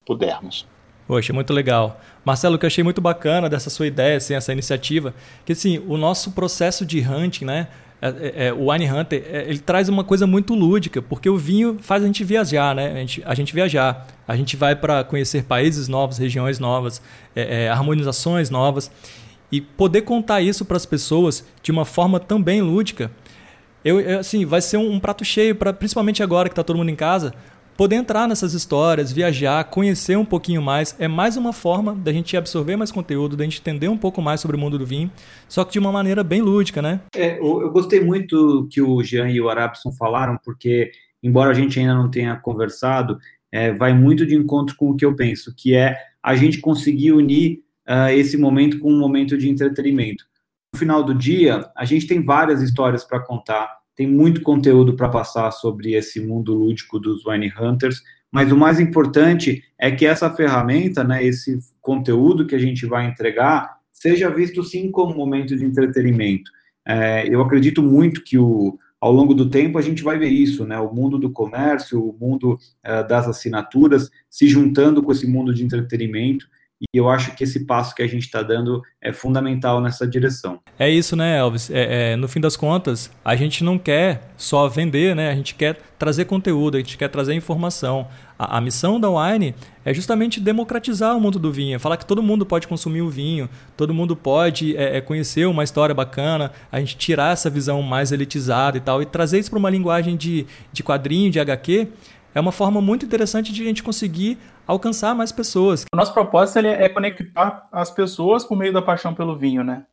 pudermos. 0.05 0.67
Poxa, 1.07 1.33
muito 1.33 1.53
legal. 1.53 2.01
Marcelo, 2.25 2.57
o 2.57 2.59
que 2.59 2.65
eu 2.65 2.69
achei 2.69 2.85
muito 2.85 3.01
bacana 3.01 3.49
dessa 3.49 3.71
sua 3.71 3.87
ideia, 3.87 4.17
assim, 4.17 4.35
essa 4.35 4.53
iniciativa, 4.53 5.15
que 5.45 5.53
assim, 5.53 5.79
o 5.79 5.97
nosso 5.97 6.33
processo 6.33 6.85
de 6.85 7.01
hunting, 7.01 7.45
né? 7.45 7.69
É, 8.03 8.09
é, 8.09 8.47
é 8.47 8.53
o 8.53 8.71
Wine 8.71 8.91
Hunter, 8.91 9.23
é, 9.31 9.45
ele 9.47 9.59
traz 9.59 9.89
uma 9.89 10.03
coisa 10.03 10.27
muito 10.27 10.55
lúdica, 10.55 11.03
porque 11.03 11.29
o 11.29 11.37
vinho 11.37 11.79
faz 11.81 12.03
a 12.03 12.07
gente 12.07 12.25
viajar, 12.25 12.75
né? 12.75 12.93
A 12.93 12.97
gente, 12.97 13.23
a 13.25 13.35
gente 13.35 13.55
viajar. 13.55 14.07
A 14.27 14.37
gente 14.37 14.57
vai 14.57 14.75
para 14.75 15.05
conhecer 15.05 15.45
países 15.45 15.89
novos, 15.89 16.17
regiões 16.19 16.59
novas, 16.59 17.03
é, 17.37 17.65
é, 17.65 17.69
harmonizações 17.69 18.49
novas. 18.49 18.91
E 19.53 19.61
poder 19.61 20.03
contar 20.03 20.41
isso 20.41 20.65
para 20.65 20.77
as 20.77 20.87
pessoas 20.87 21.45
de 21.63 21.71
uma 21.71 21.85
forma 21.85 22.21
também 22.21 22.63
lúdica, 22.63 23.11
eu, 23.85 24.19
assim, 24.19 24.45
vai 24.45 24.61
ser 24.61 24.77
um, 24.77 24.93
um 24.93 25.01
prato 25.01 25.25
cheio 25.25 25.55
para 25.55 25.73
principalmente 25.73 26.23
agora 26.23 26.49
que 26.49 26.53
está 26.53 26.63
todo 26.63 26.77
mundo 26.77 26.91
em 26.91 26.97
casa, 26.97 27.35
poder 27.81 27.97
entrar 27.97 28.29
nessas 28.29 28.53
histórias, 28.53 29.11
viajar, 29.11 29.65
conhecer 29.65 30.15
um 30.15 30.25
pouquinho 30.25 30.61
mais. 30.61 30.95
É 30.99 31.09
mais 31.09 31.39
uma 31.39 31.51
forma 31.51 31.95
da 31.95 32.13
gente 32.13 32.37
absorver 32.37 32.77
mais 32.77 32.93
conteúdo, 32.93 33.39
da 33.39 33.45
gente 33.45 33.59
entender 33.59 33.89
um 33.89 33.97
pouco 33.97 34.21
mais 34.21 34.39
sobre 34.39 34.55
o 34.55 34.61
mundo 34.61 34.79
do 34.79 34.85
vinho, 34.85 35.11
só 35.49 35.65
que 35.65 35.73
de 35.73 35.79
uma 35.79 35.91
maneira 35.91 36.23
bem 36.23 36.43
lúdica, 36.43 36.83
né? 36.83 37.01
É, 37.17 37.39
eu 37.39 37.71
gostei 37.71 38.05
muito 38.05 38.69
que 38.71 38.83
o 38.83 39.03
Jean 39.03 39.31
e 39.31 39.41
o 39.41 39.49
Arabson 39.49 39.91
falaram, 39.93 40.39
porque, 40.45 40.91
embora 41.23 41.53
a 41.53 41.55
gente 41.55 41.81
ainda 41.81 41.95
não 41.95 42.11
tenha 42.11 42.37
conversado, 42.37 43.17
é, 43.51 43.73
vai 43.73 43.95
muito 43.95 44.27
de 44.27 44.35
encontro 44.35 44.77
com 44.77 44.91
o 44.91 44.95
que 44.95 45.07
eu 45.07 45.17
penso, 45.17 45.55
que 45.57 45.75
é 45.75 45.97
a 46.23 46.37
gente 46.37 46.61
conseguir 46.61 47.13
unir 47.13 47.61
uh, 47.89 48.11
esse 48.11 48.37
momento 48.37 48.79
com 48.79 48.93
um 48.93 48.99
momento 48.99 49.39
de 49.39 49.49
entretenimento. 49.49 50.27
No 50.75 50.79
final 50.79 51.03
do 51.03 51.15
dia, 51.15 51.71
a 51.75 51.87
gente 51.87 52.07
tem 52.07 52.23
várias 52.23 52.61
histórias 52.61 53.05
para 53.05 53.21
contar, 53.21 53.80
tem 54.01 54.07
muito 54.07 54.41
conteúdo 54.41 54.95
para 54.95 55.11
passar 55.11 55.51
sobre 55.51 55.93
esse 55.93 56.21
mundo 56.21 56.55
lúdico 56.55 56.99
dos 56.99 57.23
Wine 57.27 57.53
Hunters, 57.61 58.03
mas 58.33 58.51
o 58.51 58.57
mais 58.57 58.81
importante 58.81 59.63
é 59.79 59.91
que 59.91 60.07
essa 60.07 60.31
ferramenta, 60.31 61.05
né, 61.05 61.23
esse 61.23 61.59
conteúdo 61.83 62.47
que 62.47 62.55
a 62.55 62.59
gente 62.59 62.87
vai 62.87 63.07
entregar, 63.07 63.77
seja 63.93 64.31
visto 64.31 64.65
sim 64.65 64.91
como 64.91 65.15
momento 65.15 65.55
de 65.55 65.67
entretenimento. 65.67 66.51
É, 66.89 67.29
eu 67.29 67.43
acredito 67.43 67.83
muito 67.83 68.25
que 68.25 68.39
o, 68.39 68.79
ao 68.99 69.13
longo 69.13 69.35
do 69.35 69.51
tempo 69.51 69.77
a 69.77 69.83
gente 69.83 70.03
vai 70.03 70.19
ver 70.19 70.31
isso, 70.31 70.65
né? 70.65 70.81
O 70.81 70.95
mundo 70.95 71.19
do 71.19 71.31
comércio, 71.31 72.03
o 72.03 72.17
mundo 72.19 72.55
uh, 72.55 73.07
das 73.07 73.29
assinaturas 73.29 74.11
se 74.31 74.49
juntando 74.49 75.03
com 75.03 75.13
esse 75.13 75.27
mundo 75.27 75.53
de 75.53 75.63
entretenimento 75.63 76.47
e 76.81 76.97
eu 76.97 77.11
acho 77.11 77.37
que 77.37 77.45
esse 77.45 77.67
passo 77.67 77.95
que 77.95 78.03
a 78.03 78.07
gente 78.07 78.23
está 78.23 78.43
dando 78.43 78.83
é 79.03 79.13
fundamental 79.13 79.83
nessa 79.83 80.07
direção. 80.07 80.59
É 80.79 80.89
isso, 80.89 81.15
né, 81.15 81.39
Elvis? 81.39 81.71
É, 81.71 82.13
é, 82.13 82.17
no 82.17 82.27
fim 82.27 82.41
das 82.41 82.57
contas, 82.57 83.11
a 83.23 83.37
gente 83.37 83.63
não 83.63 83.79
quer 83.79 84.33
só 84.35 84.67
vender, 84.67 85.15
né? 85.15 85.31
A 85.31 85.35
gente 85.35 85.55
quer 85.55 85.79
trazer 85.99 86.25
conteúdo, 86.25 86.77
a 86.77 86.81
gente 86.81 86.97
quer 86.97 87.09
trazer 87.09 87.35
informação. 87.35 88.09
A, 88.39 88.57
a 88.57 88.61
missão 88.63 88.99
da 88.99 89.11
Wine 89.11 89.55
é 89.85 89.93
justamente 89.93 90.41
democratizar 90.41 91.15
o 91.15 91.21
mundo 91.21 91.39
do 91.39 91.53
vinho, 91.53 91.77
é 91.77 91.79
falar 91.79 91.99
que 91.99 92.07
todo 92.07 92.23
mundo 92.23 92.47
pode 92.47 92.67
consumir 92.67 93.03
o 93.03 93.11
vinho, 93.11 93.49
todo 93.77 93.93
mundo 93.93 94.17
pode 94.17 94.75
é, 94.75 94.97
é, 94.97 95.01
conhecer 95.03 95.47
uma 95.47 95.63
história 95.63 95.95
bacana, 95.95 96.51
a 96.73 96.81
gente 96.81 96.97
tirar 96.97 97.35
essa 97.35 97.51
visão 97.51 97.83
mais 97.83 98.11
elitizada 98.11 98.79
e 98.79 98.81
tal, 98.81 99.03
e 99.03 99.07
trazer 99.07 99.39
isso 99.39 99.51
para 99.51 99.59
uma 99.59 99.69
linguagem 99.69 100.17
de, 100.17 100.47
de 100.73 100.83
quadrinho, 100.83 101.31
de 101.31 101.39
HQ, 101.39 101.89
é 102.35 102.41
uma 102.41 102.53
forma 102.53 102.81
muito 102.81 103.05
interessante 103.05 103.53
de 103.53 103.63
a 103.63 103.65
gente 103.65 103.83
conseguir 103.83 104.39
alcançar 104.71 105.15
mais 105.15 105.33
pessoas. 105.33 105.85
O 105.93 105.97
nosso 105.97 106.13
propósito 106.15 106.59
é 106.67 106.89
conectar 106.89 107.69
as 107.73 107.91
pessoas 107.91 108.45
por 108.45 108.57
meio 108.57 108.73
da 108.73 108.81
paixão 108.81 109.15
pelo 109.15 109.37
vinho, 109.37 109.65
né? 109.65 109.85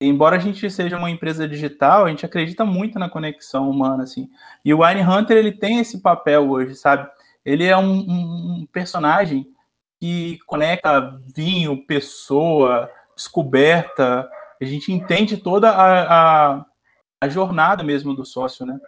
embora 0.00 0.36
a 0.36 0.38
gente 0.38 0.70
seja 0.70 0.98
uma 0.98 1.10
empresa 1.10 1.48
digital, 1.48 2.04
a 2.04 2.10
gente 2.10 2.26
acredita 2.26 2.64
muito 2.64 2.98
na 2.98 3.08
conexão 3.08 3.70
humana, 3.70 4.02
assim. 4.02 4.28
E 4.64 4.74
o 4.74 4.84
Wine 4.84 5.00
Hunter, 5.00 5.36
ele 5.36 5.52
tem 5.52 5.78
esse 5.78 6.00
papel 6.02 6.50
hoje, 6.50 6.74
sabe? 6.74 7.08
Ele 7.44 7.64
é 7.64 7.76
um, 7.76 7.92
um 7.92 8.66
personagem 8.70 9.46
que 9.98 10.38
conecta 10.46 11.18
vinho, 11.34 11.86
pessoa, 11.86 12.90
descoberta. 13.14 14.28
A 14.60 14.64
gente 14.64 14.92
entende 14.92 15.38
toda 15.38 15.70
a, 15.70 16.56
a, 16.56 16.66
a 17.22 17.28
jornada 17.28 17.82
mesmo 17.82 18.14
do 18.14 18.24
sócio, 18.24 18.66
né? 18.66 18.78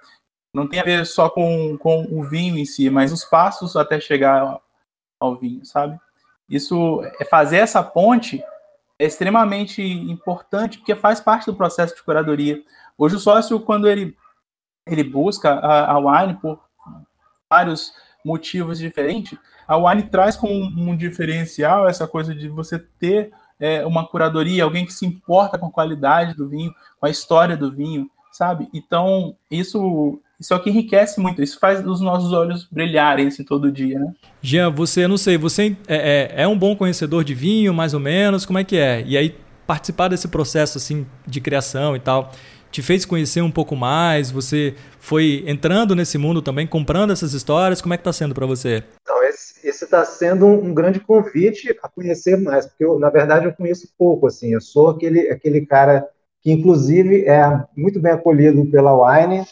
Não 0.53 0.67
tem 0.69 0.81
a 0.81 0.85
ver 0.85 1.07
só 1.07 1.31
com, 1.31 1.79
com 1.79 2.07
o 2.11 2.23
vinho 2.23 2.59
em 2.59 2.65
si, 2.65 2.91
mas 2.91 3.13
os 3.13 3.25
passos 3.25 3.77
até 3.77 4.01
chegar 4.01 4.61
ao 5.21 5.37
vinho, 5.37 5.65
sabe? 5.65 5.99
Isso 6.49 7.03
é 7.21 7.25
fazer 7.25 7.59
essa 7.59 7.83
ponte 7.83 8.43
é 8.99 9.05
extremamente 9.05 9.83
importante 9.83 10.79
porque 10.79 10.95
faz 10.97 11.21
parte 11.21 11.47
do 11.47 11.55
processo 11.55 11.95
de 11.95 12.03
curadoria. 12.03 12.61
Hoje 12.97 13.17
o 13.17 13.21
sócio, 13.21 13.61
quando 13.61 13.89
ele 13.89 14.17
ele 14.87 15.05
busca 15.05 15.53
a, 15.53 15.93
a 15.93 15.99
wine 15.99 16.35
por 16.35 16.59
vários 17.49 17.93
motivos 18.25 18.79
diferentes, 18.79 19.39
a 19.67 19.77
wine 19.77 20.05
traz 20.05 20.35
como 20.35 20.53
um, 20.53 20.91
um 20.91 20.97
diferencial 20.97 21.87
essa 21.87 22.09
coisa 22.09 22.35
de 22.35 22.49
você 22.49 22.79
ter 22.79 23.31
é, 23.61 23.85
uma 23.85 24.07
curadoria, 24.09 24.65
alguém 24.65 24.87
que 24.87 24.93
se 24.93 25.05
importa 25.05 25.59
com 25.59 25.67
a 25.67 25.71
qualidade 25.71 26.35
do 26.35 26.49
vinho, 26.49 26.75
com 26.99 27.07
a 27.07 27.11
história 27.11 27.57
do 27.57 27.71
vinho, 27.71 28.11
sabe? 28.33 28.69
Então, 28.73 29.37
isso, 29.51 30.21
isso 30.41 30.55
é 30.55 30.57
o 30.57 30.63
que 30.63 30.71
enriquece 30.71 31.21
muito, 31.21 31.43
isso 31.43 31.59
faz 31.59 31.85
os 31.85 32.01
nossos 32.01 32.33
olhos 32.33 32.67
brilharem 32.71 33.27
assim, 33.27 33.45
todo 33.45 33.73
dia, 33.73 33.99
né? 33.99 34.13
Jean, 34.41 34.71
você, 34.71 35.09
não 35.09 35.17
sei, 35.17 35.37
você 35.37 35.77
é, 35.87 36.33
é, 36.37 36.43
é 36.43 36.49
um 36.49 36.57
bom 36.57 36.77
conhecedor 36.77 37.25
de 37.25 37.35
vinho, 37.35 37.75
mais 37.75 37.93
ou 37.93 38.01
menos, 38.01 38.47
como 38.47 38.59
é 38.59 38.65
que 38.65 38.77
é? 38.77 39.03
E 39.05 39.17
aí, 39.17 39.35
participar 39.67 40.09
desse 40.09 40.29
processo, 40.29 40.79
assim, 40.79 41.07
de 41.27 41.41
criação 41.41 41.97
e 41.97 42.01
tal, 42.01 42.33
te 42.71 42.83
fez 42.83 43.05
conhecer 43.05 43.41
um 43.41 43.51
pouco 43.51 43.75
mais? 43.75 44.31
Você 44.31 44.75
foi 45.01 45.43
entrando 45.47 45.95
nesse 45.95 46.19
mundo 46.19 46.41
também, 46.41 46.67
comprando 46.67 47.13
essas 47.13 47.33
histórias? 47.33 47.81
Como 47.81 47.95
é 47.95 47.97
que 47.97 48.03
está 48.03 48.13
sendo 48.13 48.35
para 48.35 48.47
você? 48.47 48.85
Então, 49.03 49.23
esse 49.25 49.85
está 49.85 50.05
sendo 50.05 50.47
um, 50.47 50.67
um, 50.67 50.75
grande 50.75 51.01
convite 51.01 51.77
a 51.83 51.89
conhecer 51.89 52.37
mais, 52.37 52.67
porque 52.67 52.85
eu, 52.85 52.99
na 52.99 53.11
verdade 53.11 53.47
eu 53.47 53.53
conheço 53.53 53.89
pouco, 53.99 54.27
assim, 54.27 54.53
eu 54.53 54.61
sou 54.61 54.91
aquele, 54.91 55.29
aquele 55.31 55.67
cara 55.67 56.07
que 56.43 56.53
inclusive 56.53 57.25
é 57.25 57.43
muito 57.77 58.01
bem 58.01 58.13
acolhido 58.13 58.65
pela 58.67 58.95
Wine, 58.95 59.45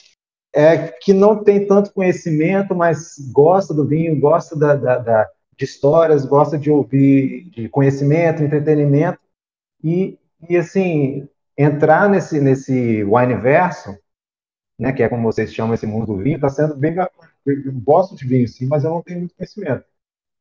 é, 0.57 0.89
que 0.89 1.13
não 1.13 1.45
tem 1.45 1.67
tanto 1.67 1.93
conhecimento, 1.93 2.75
mas 2.75 3.19
gosta 3.31 3.75
do 3.75 3.87
vinho, 3.87 4.19
gosta 4.19 4.59
da, 4.59 4.75
da, 4.75 4.99
da, 4.99 5.29
de 5.55 5.67
histórias, 5.67 6.25
gosta 6.25 6.57
de 6.57 6.71
ouvir 6.71 7.51
de 7.51 7.69
conhecimento, 7.69 8.43
entretenimento, 8.43 9.19
e, 9.85 10.19
e 10.49 10.57
assim, 10.57 11.29
entrar 11.59 12.09
nesse, 12.09 12.41
nesse 12.41 13.05
wineverso, 13.05 13.99
né, 14.79 14.95
que 14.95 15.03
é 15.03 15.11
como 15.11 15.31
vocês 15.31 15.53
chamam 15.53 15.75
esse 15.75 15.87
mundo 15.87 16.07
do 16.07 16.17
vinho, 16.17 16.37
está 16.37 16.49
sendo 16.49 16.75
bem. 16.75 16.97
Eu 17.45 17.73
gosto 17.85 18.17
de 18.17 18.27
vinho, 18.27 18.49
sim, 18.49 18.67
mas 18.67 18.83
eu 18.83 18.91
não 18.91 19.03
tenho 19.03 19.21
muito 19.21 19.35
conhecimento. 19.37 19.85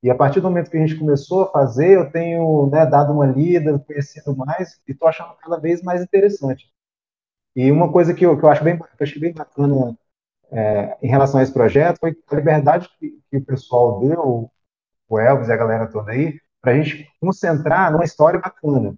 E 0.02 0.10
a 0.10 0.16
partir 0.16 0.40
do 0.40 0.48
momento 0.48 0.72
que 0.72 0.78
a 0.78 0.80
gente 0.80 0.98
começou 0.98 1.44
a 1.44 1.52
fazer, 1.52 1.92
eu 1.98 2.10
tenho 2.10 2.70
né, 2.72 2.86
dado 2.86 3.12
uma 3.12 3.26
lida, 3.26 3.78
conhecido 3.80 4.34
mais, 4.34 4.80
e 4.88 4.94
estou 4.94 5.10
achando 5.10 5.36
cada 5.44 5.58
vez 5.58 5.82
mais 5.82 6.02
interessante. 6.02 6.70
E 7.54 7.70
uma 7.70 7.92
coisa 7.92 8.14
que 8.14 8.26
eu, 8.26 8.38
que 8.38 8.46
eu 8.46 8.50
acho 8.50 8.64
bem, 8.64 8.76
eu 8.76 8.88
achei 9.02 9.20
bem 9.20 9.34
bacana 9.34 9.98
é, 10.52 10.98
em 11.02 11.08
relação 11.08 11.40
a 11.40 11.44
esse 11.44 11.54
projeto 11.54 12.00
foi 12.00 12.16
a 12.32 12.36
liberdade 12.36 12.90
que, 13.00 13.20
que 13.30 13.38
o 13.38 13.46
pessoal 13.46 14.00
deu, 14.00 14.50
o 15.08 15.20
Elvis 15.20 15.48
e 15.48 15.52
a 15.52 15.58
galera 15.58 15.88
toda 15.88 16.12
aí, 16.12 16.40
para 16.62 16.72
a 16.72 16.75
gente 16.75 17.08
concentrar 17.20 17.92
numa 17.92 18.06
história 18.06 18.40
bacana 18.40 18.96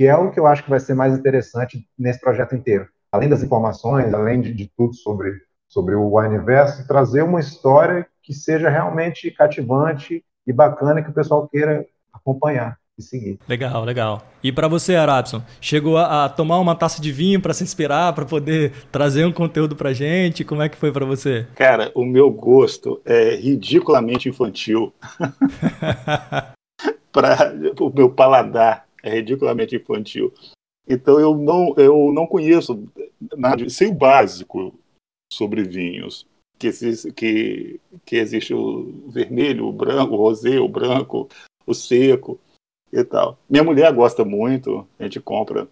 que 0.00 0.06
é 0.06 0.16
o 0.16 0.30
que 0.30 0.40
eu 0.40 0.46
acho 0.46 0.64
que 0.64 0.70
vai 0.70 0.80
ser 0.80 0.94
mais 0.94 1.12
interessante 1.12 1.86
nesse 1.98 2.18
projeto 2.18 2.56
inteiro. 2.56 2.88
Além 3.12 3.28
das 3.28 3.42
informações, 3.42 4.14
além 4.14 4.40
de, 4.40 4.54
de 4.54 4.66
tudo 4.74 4.94
sobre, 4.94 5.42
sobre 5.68 5.94
o 5.94 6.18
universo, 6.18 6.86
trazer 6.86 7.20
uma 7.20 7.38
história 7.38 8.06
que 8.22 8.32
seja 8.32 8.70
realmente 8.70 9.30
cativante 9.30 10.24
e 10.46 10.54
bacana 10.54 11.02
que 11.02 11.10
o 11.10 11.12
pessoal 11.12 11.46
queira 11.46 11.86
acompanhar 12.10 12.79
e 13.00 13.02
seguir. 13.02 13.38
Legal, 13.48 13.84
legal. 13.84 14.22
E 14.42 14.52
para 14.52 14.68
você, 14.68 14.94
Arabson, 14.94 15.42
chegou 15.60 15.96
a, 15.96 16.24
a, 16.24 16.28
tomar 16.28 16.58
uma 16.58 16.74
taça 16.74 17.02
de 17.02 17.10
vinho 17.10 17.40
para 17.40 17.52
se 17.52 17.64
inspirar, 17.64 18.12
para 18.12 18.24
poder 18.24 18.72
trazer 18.92 19.24
um 19.24 19.32
conteúdo 19.32 19.74
para 19.74 19.92
gente? 19.92 20.44
Como 20.44 20.62
é 20.62 20.68
que 20.68 20.76
foi 20.76 20.92
para 20.92 21.04
você? 21.04 21.46
Cara, 21.54 21.90
o 21.94 22.04
meu 22.04 22.30
gosto 22.30 23.00
é 23.04 23.34
ridiculamente 23.34 24.28
infantil. 24.28 24.92
para 27.12 27.52
o 27.80 27.90
meu 27.90 28.10
paladar 28.10 28.86
é 29.02 29.10
ridiculamente 29.14 29.76
infantil. 29.76 30.32
Então 30.88 31.20
eu 31.20 31.36
não, 31.36 31.74
eu 31.76 32.12
não 32.12 32.26
conheço 32.26 32.84
nada, 33.36 33.68
sei 33.68 33.88
o 33.88 33.94
básico 33.94 34.74
sobre 35.32 35.62
vinhos, 35.62 36.26
que 36.58 36.66
existe, 36.66 37.12
que, 37.12 37.80
que 38.04 38.16
existe 38.16 38.52
o 38.52 39.08
vermelho, 39.08 39.66
o 39.66 39.72
branco, 39.72 40.14
o 40.14 40.16
rosé, 40.16 40.58
o 40.58 40.68
branco, 40.68 41.28
o 41.66 41.74
seco 41.74 42.40
e 42.92 43.04
tal. 43.04 43.38
Minha 43.48 43.64
mulher 43.64 43.92
gosta 43.92 44.24
muito, 44.24 44.86
a 44.98 45.04
gente 45.04 45.20
compra 45.20 45.68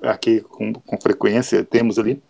aqui 0.00 0.40
com, 0.40 0.72
com 0.72 1.00
frequência, 1.00 1.64
temos 1.64 1.98
ali. 1.98 2.22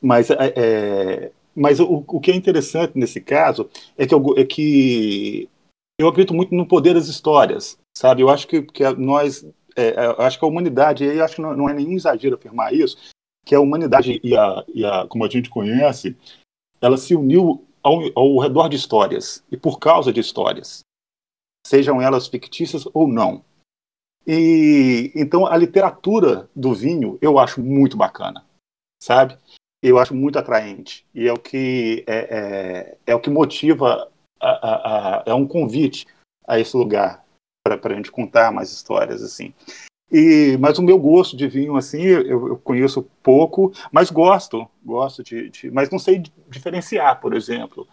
Mas, 0.00 0.30
é, 0.30 0.54
é 0.56 1.32
mas 1.54 1.80
o, 1.80 2.04
o 2.06 2.20
que 2.20 2.30
é 2.30 2.34
interessante 2.34 2.98
nesse 2.98 3.20
caso 3.20 3.68
é 3.96 4.06
que, 4.06 4.14
eu, 4.14 4.34
é 4.36 4.44
que 4.44 5.48
eu 5.98 6.08
acredito 6.08 6.34
muito 6.34 6.54
no 6.54 6.66
poder 6.66 6.94
das 6.94 7.08
histórias 7.08 7.78
sabe? 8.00 8.22
Eu 8.22 8.30
acho 8.30 8.46
que, 8.48 8.62
que 8.62 8.88
nós, 8.94 9.44
é, 9.76 9.88
é, 9.88 10.22
acho 10.22 10.38
que 10.38 10.44
a 10.44 10.48
humanidade, 10.48 11.04
e 11.04 11.20
acho 11.20 11.36
que 11.36 11.42
não, 11.42 11.54
não, 11.54 11.68
é 11.68 11.74
nenhum 11.74 11.92
exagero 11.92 12.36
afirmar 12.36 12.72
isso, 12.72 12.96
que 13.44 13.54
a 13.54 13.60
humanidade 13.60 14.20
e 14.22 14.36
a, 14.36 14.64
e 14.74 14.84
a 14.84 15.06
como 15.06 15.24
a 15.24 15.28
gente 15.28 15.50
conhece, 15.50 16.16
ela 16.80 16.96
se 16.96 17.14
uniu 17.14 17.66
ao, 17.82 18.00
ao 18.14 18.38
redor 18.38 18.68
de 18.68 18.76
histórias 18.76 19.44
e 19.50 19.56
por 19.56 19.78
causa 19.78 20.12
de 20.12 20.20
histórias, 20.20 20.80
sejam 21.70 22.02
elas 22.02 22.26
fictícias 22.26 22.84
ou 22.92 23.06
não. 23.06 23.44
E 24.26 25.12
então 25.14 25.46
a 25.46 25.56
literatura 25.56 26.50
do 26.54 26.74
vinho 26.74 27.16
eu 27.22 27.38
acho 27.38 27.62
muito 27.62 27.96
bacana, 27.96 28.44
sabe? 29.00 29.38
Eu 29.80 29.96
acho 29.96 30.12
muito 30.12 30.36
atraente 30.36 31.06
e 31.14 31.28
é 31.28 31.32
o 31.32 31.38
que 31.38 32.04
é, 32.08 32.18
é, 32.18 32.98
é 33.06 33.14
o 33.14 33.20
que 33.20 33.30
motiva 33.30 34.10
a, 34.40 34.48
a, 34.48 35.20
a, 35.20 35.22
é 35.26 35.32
um 35.32 35.46
convite 35.46 36.06
a 36.46 36.58
esse 36.58 36.76
lugar 36.76 37.24
para 37.64 37.92
a 37.92 37.94
gente 37.94 38.10
contar 38.10 38.50
mais 38.50 38.72
histórias 38.72 39.22
assim. 39.22 39.54
E, 40.10 40.58
mas 40.58 40.76
o 40.76 40.82
meu 40.82 40.98
gosto 40.98 41.36
de 41.36 41.46
vinho, 41.46 41.76
assim, 41.76 42.02
eu, 42.02 42.48
eu 42.48 42.58
conheço 42.58 43.08
pouco, 43.22 43.72
mas 43.92 44.10
gosto, 44.10 44.68
gosto 44.84 45.22
de, 45.22 45.48
de, 45.50 45.70
mas 45.70 45.88
não 45.88 46.00
sei 46.00 46.20
diferenciar, 46.48 47.20
por 47.20 47.32
exemplo, 47.32 47.86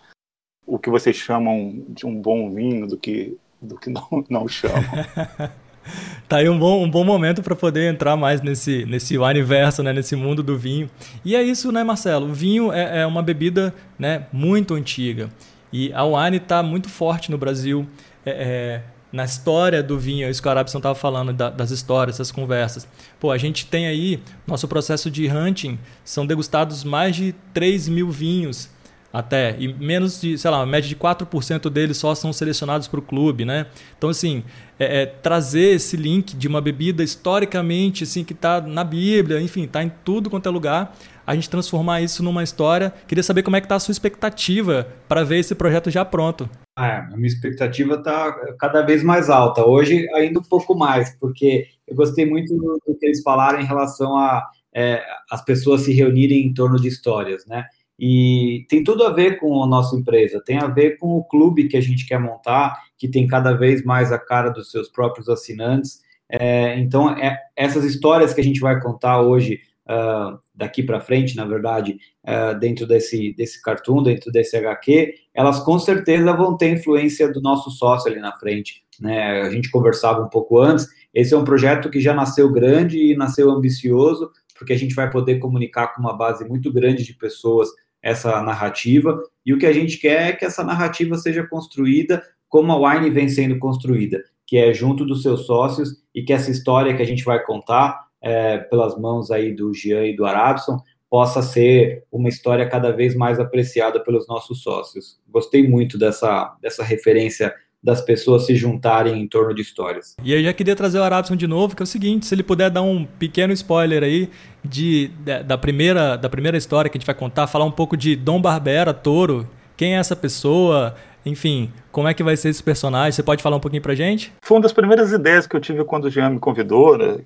o 0.66 0.80
que 0.80 0.90
vocês 0.90 1.16
chamam 1.16 1.86
de 1.90 2.08
um 2.08 2.20
bom 2.20 2.52
vinho 2.52 2.88
do 2.88 2.98
que 2.98 3.38
do 3.62 3.78
que 3.78 3.90
não, 3.90 4.08
não 4.30 4.48
chamam. 4.48 4.84
tá 6.28 6.38
aí 6.38 6.50
um 6.50 6.58
bom, 6.58 6.84
um 6.84 6.90
bom 6.90 7.04
momento 7.04 7.42
para 7.42 7.56
poder 7.56 7.92
entrar 7.92 8.16
mais 8.16 8.42
nesse, 8.42 8.86
nesse 8.86 9.18
universo, 9.18 9.84
né, 9.84 9.94
nesse 9.94 10.16
mundo 10.16 10.44
do 10.44 10.58
vinho. 10.58 10.90
E 11.24 11.36
é 11.36 11.42
isso, 11.42 11.72
né, 11.72 11.84
Marcelo? 11.84 12.30
O 12.30 12.34
vinho 12.34 12.72
é, 12.72 13.02
é 13.02 13.06
uma 13.06 13.24
bebida 13.24 13.74
né, 13.98 14.26
muito 14.32 14.74
antiga. 14.74 15.30
E 15.72 15.92
a 15.94 16.04
wine 16.06 16.38
está 16.38 16.64
muito 16.64 16.90
forte 16.90 17.30
no 17.32 17.38
Brasil. 17.38 17.88
É, 18.26 18.32
é, 18.32 18.82
na 19.12 19.24
história 19.24 19.82
do 19.82 19.98
vinho, 19.98 20.30
isso 20.30 20.42
que 20.42 20.48
o 20.48 20.52
Arabson 20.52 20.80
estava 20.80 20.94
falando, 20.94 21.32
da, 21.32 21.50
das 21.50 21.72
histórias, 21.72 22.18
das 22.18 22.30
conversas. 22.30 22.88
Pô, 23.20 23.32
a 23.32 23.38
gente 23.38 23.66
tem 23.66 23.88
aí, 23.88 24.22
nosso 24.46 24.68
processo 24.68 25.10
de 25.10 25.30
hunting, 25.30 25.80
são 26.04 26.26
degustados 26.26 26.84
mais 26.84 27.16
de 27.16 27.34
3 27.54 27.88
mil 27.88 28.12
vinhos 28.12 28.70
até, 29.12 29.56
e 29.58 29.74
menos 29.74 30.22
de, 30.22 30.38
sei 30.38 30.52
lá, 30.52 30.62
a 30.62 30.66
média 30.66 30.88
de 30.88 30.96
4% 30.96 31.70
deles 31.70 31.98
só 31.98 32.14
são 32.14 32.34
selecionados 32.34 32.88
para 32.88 33.00
o 33.00 33.04
clube, 33.04 33.46
né? 33.46 33.68
Então, 33.98 34.10
assim, 34.10 34.44
é, 34.80 35.04
é, 35.04 35.06
trazer 35.06 35.76
esse 35.76 35.98
link 35.98 36.36
de 36.36 36.48
uma 36.48 36.62
bebida 36.62 37.04
historicamente, 37.04 38.04
assim, 38.04 38.24
que 38.24 38.34
está 38.34 38.62
na 38.62 38.84
Bíblia, 38.84 39.42
enfim, 39.42 39.64
está 39.64 39.82
em 39.84 39.92
tudo 40.04 40.30
quanto 40.30 40.48
é 40.48 40.52
lugar, 40.52 40.96
a 41.26 41.36
gente 41.36 41.50
transformar 41.50 42.02
isso 42.02 42.24
numa 42.24 42.44
história. 42.44 42.94
Queria 43.08 43.24
saber 43.24 43.44
como 43.44 43.56
é 43.56 43.62
que 43.62 43.66
está 43.66 43.76
a 43.76 43.80
sua 43.80 43.92
expectativa 43.92 44.88
para 45.08 45.24
ver 45.24 45.40
esse 45.40 45.56
projeto 45.56 45.90
já 45.90 46.06
pronto. 46.06 46.50
Ah, 46.76 47.08
a 47.12 47.18
minha 47.18 47.28
expectativa 47.28 47.96
está 47.96 48.32
cada 48.60 48.82
vez 48.84 49.04
mais 49.04 49.30
alta. 49.30 49.66
Hoje, 49.66 50.08
ainda 50.14 50.40
um 50.40 50.44
pouco 50.44 50.76
mais, 50.76 51.18
porque 51.20 51.66
eu 51.88 51.96
gostei 51.96 52.26
muito 52.26 52.56
do, 52.56 52.80
que 53.00 53.06
eles 53.06 53.22
falaram 53.24 53.60
em 53.60 53.66
relação 53.66 54.16
a 54.18 54.48
é, 54.74 55.04
as 55.32 55.44
pessoas 55.44 55.82
se 55.82 55.92
reunirem 55.92 56.46
em 56.46 56.54
torno 56.54 56.80
de 56.80 56.88
histórias, 56.88 57.46
né? 57.48 57.66
E 58.00 58.66
tem 58.70 58.84
tudo 58.84 59.04
a 59.04 59.12
ver 59.12 59.40
com 59.40 59.64
a 59.64 59.68
nossa 59.68 59.96
empresa, 59.96 60.42
tem 60.46 60.58
a 60.58 60.68
ver 60.68 60.98
com 60.98 61.18
o 61.18 61.24
clube 61.24 61.68
que 61.68 61.78
a 61.78 61.82
gente 61.82 62.06
quer 62.06 62.20
montar, 62.20 62.80
que 62.98 63.08
tem 63.08 63.26
cada 63.26 63.54
vez 63.54 63.84
mais 63.84 64.12
a 64.12 64.20
cara 64.20 64.50
dos 64.50 64.70
seus 64.70 64.88
próprios 64.90 65.28
assinantes. 65.28 66.02
É, 66.30 66.78
então, 66.80 67.10
é, 67.10 67.40
essas 67.56 67.84
histórias 67.84 68.34
que 68.34 68.42
a 68.42 68.44
gente 68.44 68.60
vai 68.60 68.80
contar 68.80 69.22
hoje, 69.22 69.62
uh, 69.88 70.38
daqui 70.54 70.84
para 70.84 71.00
frente, 71.00 71.36
na 71.36 71.46
verdade, 71.46 71.98
uh, 72.28 72.58
dentro 72.60 72.86
desse, 72.86 73.34
desse 73.34 73.62
cartoon, 73.62 74.04
dentro 74.04 74.32
desse 74.32 74.56
HQ, 74.58 75.14
elas 75.34 75.60
com 75.60 75.80
certeza 75.80 76.34
vão 76.34 76.56
ter 76.56 76.72
influência 76.72 77.32
do 77.32 77.42
nosso 77.42 77.72
sócio 77.72 78.12
ali 78.12 78.20
na 78.20 78.34
frente. 78.34 78.84
Né? 79.00 79.42
A 79.42 79.50
gente 79.50 79.72
conversava 79.72 80.22
um 80.22 80.30
pouco 80.30 80.60
antes, 80.60 80.88
esse 81.14 81.34
é 81.34 81.38
um 81.38 81.44
projeto 81.44 81.90
que 81.90 82.00
já 82.00 82.14
nasceu 82.14 82.52
grande 82.52 83.00
e 83.00 83.16
nasceu 83.16 83.50
ambicioso, 83.50 84.30
porque 84.58 84.74
a 84.74 84.78
gente 84.78 84.96
vai 84.96 85.10
poder 85.10 85.40
comunicar 85.40 85.88
com 85.94 86.02
uma 86.02 86.16
base 86.16 86.48
muito 86.48 86.72
grande 86.72 87.04
de 87.04 87.14
pessoas 87.14 87.70
essa 88.02 88.42
narrativa, 88.42 89.22
e 89.46 89.54
o 89.54 89.58
que 89.58 89.66
a 89.66 89.74
gente 89.74 89.98
quer 89.98 90.30
é 90.30 90.34
que 90.34 90.46
essa 90.46 90.64
narrativa 90.64 91.18
seja 91.18 91.46
construída 91.46 92.24
como 92.48 92.72
a 92.72 92.96
Wine 92.96 93.10
vem 93.10 93.28
sendo 93.28 93.60
construída, 93.60 94.24
que 94.46 94.58
é 94.58 94.74
junto 94.74 95.06
dos 95.06 95.22
seus 95.22 95.46
sócios, 95.46 96.02
e 96.14 96.24
que 96.24 96.34
essa 96.34 96.52
história 96.52 96.96
que 96.96 97.02
a 97.02 97.06
gente 97.06 97.24
vai 97.24 97.44
contar 97.44 98.08
é, 98.22 98.58
pelas 98.58 98.98
mãos 98.98 99.30
aí 99.32 99.54
do 99.54 99.74
Jean 99.74 100.06
e 100.06 100.16
do 100.16 100.26
Arabson 100.26 100.78
possa 101.10 101.42
ser 101.42 102.04
uma 102.12 102.30
história 102.30 102.68
cada 102.68 102.92
vez 102.92 103.16
mais 103.16 103.40
apreciada 103.40 104.04
pelos 104.04 104.28
nossos 104.28 104.62
sócios. 104.62 105.20
Gostei 105.28 105.68
muito 105.68 105.98
dessa, 105.98 106.56
dessa 106.62 106.84
referência 106.84 107.54
das 107.88 108.02
pessoas 108.02 108.46
se 108.46 108.54
juntarem 108.54 109.18
em 109.22 109.26
torno 109.26 109.56
de 109.56 109.62
histórias. 109.62 110.18
E 110.22 110.34
eu 110.34 110.44
já 110.44 110.52
queria 110.52 110.76
trazer 110.76 111.00
o 111.00 111.04
Arabson 111.04 111.38
de 111.38 111.48
novo, 111.48 111.74
que 111.74 111.82
é 111.82 111.86
o 111.86 111.88
seguinte, 111.88 112.26
se 112.26 112.36
ele 112.36 112.44
puder 112.44 112.70
dar 112.70 112.82
um 112.82 113.06
pequeno 113.06 113.54
spoiler 113.54 114.04
aí 114.04 114.30
de, 114.62 115.08
da, 115.22 115.42
da, 115.42 115.58
primeira, 115.58 116.18
da 116.18 116.28
primeira 116.28 116.58
história 116.58 116.90
que 116.90 116.98
a 116.98 117.00
gente 117.00 117.06
vai 117.06 117.16
contar, 117.16 117.48
falar 117.48 117.64
um 117.64 117.72
pouco 117.72 117.96
de 117.96 118.14
Dom 118.14 118.42
Barbera, 118.42 118.94
Toro, 118.94 119.48
quem 119.78 119.96
é 119.96 120.00
essa 120.00 120.18
pessoa, 120.18 120.96
Enfim, 121.26 121.72
como 121.90 122.10
é 122.10 122.14
que 122.14 122.24
vai 122.24 122.36
ser 122.36 122.50
esse 122.50 122.62
personagem? 122.62 123.14
Você 123.14 123.24
pode 123.24 123.42
falar 123.42 123.56
um 123.56 123.62
pouquinho 123.62 123.82
pra 123.82 123.96
gente? 123.96 124.34
Foi 124.44 124.58
uma 124.58 124.64
das 124.64 124.74
primeiras 124.74 125.14
ideias 125.14 125.48
que 125.48 125.56
eu 125.56 125.62
tive 125.62 125.86
quando 125.86 126.06
o 126.06 126.10
Jean 126.10 126.32
me 126.32 126.40
convidou 126.40 126.98
né, 126.98 127.20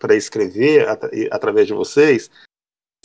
para 0.00 0.14
escrever 0.16 0.88
at 0.88 1.04
através 1.30 1.68
de 1.68 1.72
vocês. 1.72 2.30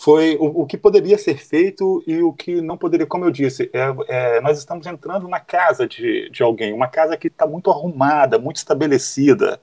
Foi 0.02 0.36
o, 0.38 0.62
o, 0.62 0.66
que 0.66 0.78
poderia 0.78 1.18
ser 1.18 1.38
feito 1.38 2.04
e 2.08 2.22
o 2.24 2.34
que 2.34 2.60
não 2.60 2.78
poderia. 2.78 3.06
Como 3.06 3.24
eu 3.26 3.32
disse, 3.32 3.70
é, 3.72 3.82
é, 4.08 4.42
nós 4.42 4.58
estamos 4.58 4.88
entrando 4.88 5.28
na 5.28 5.40
casa 5.40 5.88
de, 5.88 6.30
de 6.30 6.42
alguém, 6.42 6.74
uma 6.74 6.88
casa 6.88 7.16
que 7.16 7.28
está 7.28 7.46
muito 7.46 7.70
arrumada, 7.70 8.40
muito 8.40 8.58
estabelecida 8.58 9.62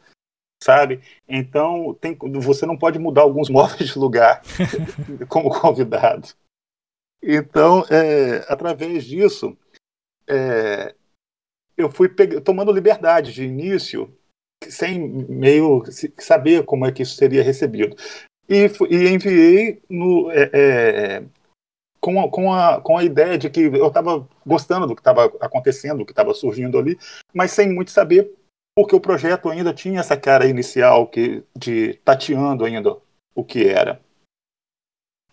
sabe? 0.62 1.00
Então, 1.28 1.94
tem, 2.00 2.16
você 2.40 2.66
não 2.66 2.76
pode 2.76 2.98
mudar 2.98 3.22
alguns 3.22 3.48
móveis 3.50 3.90
de 3.90 3.98
lugar 3.98 4.42
como 5.28 5.50
convidado. 5.50 6.28
Então, 7.22 7.84
é, 7.90 8.44
através 8.48 9.04
disso, 9.04 9.56
é, 10.28 10.94
eu 11.76 11.90
fui 11.90 12.08
tomando 12.44 12.72
liberdade 12.72 13.32
de 13.32 13.44
início, 13.44 14.12
sem 14.68 15.08
meio 15.08 15.82
saber 16.18 16.64
como 16.64 16.86
é 16.86 16.92
que 16.92 17.02
isso 17.02 17.16
seria 17.16 17.42
recebido. 17.42 17.96
E, 18.48 18.66
e 18.90 19.08
enviei 19.08 19.82
no, 19.88 20.30
é, 20.30 20.50
é, 20.52 21.24
com, 22.00 22.20
a, 22.20 22.30
com, 22.30 22.52
a, 22.52 22.80
com 22.80 22.96
a 22.96 23.04
ideia 23.04 23.36
de 23.36 23.50
que 23.50 23.60
eu 23.60 23.88
estava 23.88 24.26
gostando 24.46 24.86
do 24.86 24.94
que 24.94 25.00
estava 25.00 25.26
acontecendo, 25.40 25.98
do 25.98 26.06
que 26.06 26.12
estava 26.12 26.32
surgindo 26.32 26.78
ali, 26.78 26.98
mas 27.34 27.50
sem 27.50 27.72
muito 27.72 27.90
saber 27.90 28.32
porque 28.78 28.94
o 28.94 29.00
projeto 29.00 29.48
ainda 29.48 29.74
tinha 29.74 29.98
essa 29.98 30.16
cara 30.16 30.46
inicial 30.46 31.08
que, 31.08 31.42
de 31.56 31.94
tateando 32.04 32.64
ainda 32.64 32.96
o 33.34 33.42
que 33.44 33.66
era. 33.66 34.00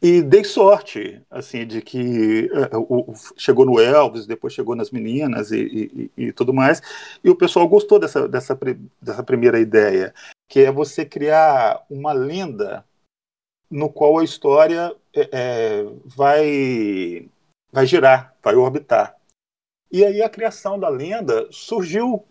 E 0.02 0.24
dei 0.24 0.44
sorte, 0.44 1.22
assim, 1.30 1.66
de 1.66 1.80
que 1.80 2.50
uh, 2.74 3.14
chegou 3.38 3.64
no 3.64 3.80
Elvis, 3.80 4.26
depois 4.26 4.52
chegou 4.52 4.76
nas 4.76 4.90
meninas 4.90 5.52
e, 5.52 6.12
e, 6.18 6.26
e, 6.26 6.32
tudo 6.34 6.52
mais, 6.52 6.82
e 7.24 7.30
o 7.30 7.36
pessoal 7.36 7.68
gostou 7.68 8.00
dessa, 8.00 8.28
dessa, 8.28 8.58
dessa 9.00 9.24
primeira 9.24 9.60
ideia, 9.60 10.12
que 10.50 10.62
é 10.62 10.72
você 10.72 11.06
criar 11.06 11.86
uma 11.88 12.14
lenda 12.14 12.84
no 13.76 13.90
qual 13.90 14.18
a 14.20 14.24
história 14.24 14.96
é, 15.14 15.30
é, 15.34 15.84
vai, 16.06 17.30
vai 17.74 17.86
girar, 17.86 18.34
vai 18.42 18.56
orbitar. 18.56 19.18
E 19.92 20.04
aí 20.06 20.22
a 20.22 20.30
criação 20.30 20.80
da 20.80 20.88
lenda 20.88 21.46
surgiu 21.52 22.26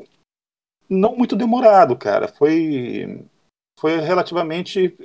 não 0.89 1.15
muito 1.15 1.37
demorado, 1.37 1.97
cara. 1.97 2.29
Foi, 2.29 3.23
foi 3.79 4.01
relativamente. 4.01 4.97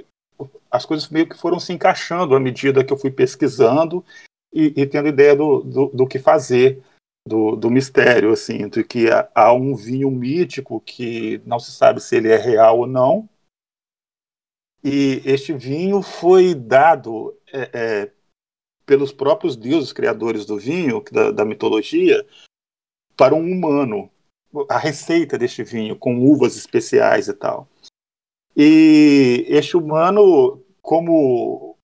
As 0.71 0.85
coisas 0.85 1.09
meio 1.09 1.27
que 1.27 1.37
foram 1.37 1.59
se 1.59 1.73
encaixando 1.73 2.33
à 2.33 2.39
medida 2.39 2.85
que 2.85 2.93
eu 2.93 2.97
fui 2.97 3.11
pesquisando 3.11 4.05
e, 4.53 4.67
e 4.77 4.87
tendo 4.87 5.09
ideia 5.09 5.35
do, 5.35 5.59
do, 5.59 5.87
do, 5.87 6.07
que 6.07 6.19
fazer, 6.19 6.81
do, 7.27 7.57
do 7.57 7.69
mistério, 7.69 8.31
assim, 8.31 8.69
de 8.69 8.81
que 8.81 9.09
há, 9.09 9.29
há 9.35 9.51
um 9.51 9.75
vinho 9.75 10.09
mítico 10.09 10.79
que 10.79 11.41
não 11.45 11.59
se 11.59 11.71
sabe 11.71 11.99
se 11.99 12.15
ele 12.15 12.29
é 12.31 12.37
real 12.37 12.79
ou 12.79 12.87
não. 12.87 13.27
E 14.83 15.21
este 15.25 15.53
vinho 15.53 16.01
foi 16.01 16.55
dado 16.55 17.37
é, 17.51 17.69
é, 17.73 18.11
pelos 18.85 19.11
próprios 19.11 19.55
deuses 19.55 19.91
criadores 19.91 20.45
do 20.45 20.57
vinho, 20.57 21.03
da, 21.11 21.31
da 21.31 21.45
mitologia, 21.45 22.25
para 23.15 23.35
um 23.35 23.51
humano 23.51 24.09
a 24.69 24.77
receita 24.77 25.37
deste 25.37 25.63
vinho 25.63 25.95
com 25.95 26.17
uvas 26.19 26.55
especiais 26.55 27.27
e 27.27 27.33
tal. 27.33 27.67
E 28.55 29.45
este 29.47 29.77
humano, 29.77 30.63
como 30.81 31.77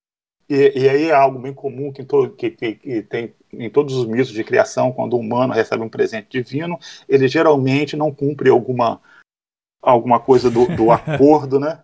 e, 0.50 0.80
e 0.80 0.90
aí 0.90 1.04
é 1.06 1.14
algo 1.14 1.40
bem 1.40 1.54
comum 1.54 1.92
que, 1.92 2.04
to, 2.04 2.30
que, 2.32 2.52
que, 2.52 2.76
que, 2.76 3.02
tem 3.04 3.34
em 3.52 3.70
todos 3.70 3.96
os 3.96 4.06
mitos 4.06 4.32
de 4.32 4.44
criação, 4.44 4.92
quando 4.92 5.14
o 5.14 5.20
humano 5.20 5.54
recebe 5.54 5.84
um 5.84 5.90
presente 5.90 6.28
divino, 6.30 6.78
ele 7.08 7.28
geralmente 7.28 7.96
não 7.96 8.14
cumpre 8.14 8.50
alguma 8.50 9.02
alguma 9.86 10.20
coisa 10.20 10.50
do, 10.50 10.66
do 10.76 10.92
acordo, 10.92 11.60
né? 11.60 11.84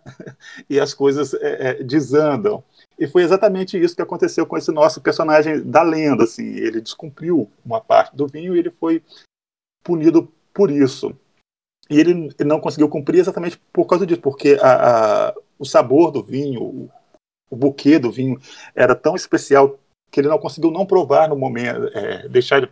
E 0.68 0.78
as 0.80 0.92
coisas 0.92 1.34
é, 1.34 1.70
é, 1.70 1.82
desandam. 1.82 2.62
E 2.98 3.06
foi 3.06 3.22
exatamente 3.22 3.80
isso 3.80 3.96
que 3.96 4.02
aconteceu 4.02 4.46
com 4.46 4.56
esse 4.56 4.70
nosso 4.70 5.00
personagem 5.00 5.62
da 5.62 5.82
lenda, 5.82 6.24
assim. 6.24 6.46
Ele 6.56 6.80
descumpriu 6.80 7.50
uma 7.64 7.80
parte 7.80 8.14
do 8.14 8.26
vinho 8.26 8.54
e 8.54 8.58
ele 8.58 8.70
foi 8.70 9.02
punido 9.82 10.30
por 10.52 10.70
isso. 10.70 11.16
E 11.88 11.98
ele 11.98 12.30
não 12.44 12.60
conseguiu 12.60 12.88
cumprir 12.88 13.20
exatamente 13.20 13.60
por 13.72 13.86
causa 13.86 14.06
disso, 14.06 14.20
porque 14.20 14.58
a, 14.60 15.28
a, 15.28 15.34
o 15.58 15.64
sabor 15.64 16.10
do 16.10 16.22
vinho, 16.22 16.62
o, 16.62 16.90
o 17.50 17.56
buquê 17.56 17.98
do 17.98 18.10
vinho 18.10 18.40
era 18.74 18.94
tão 18.94 19.14
especial 19.14 19.78
que 20.10 20.20
ele 20.20 20.28
não 20.28 20.38
conseguiu 20.38 20.70
não 20.70 20.86
provar 20.86 21.28
no 21.28 21.36
momento, 21.36 21.86
é, 21.96 22.28
deixar 22.28 22.70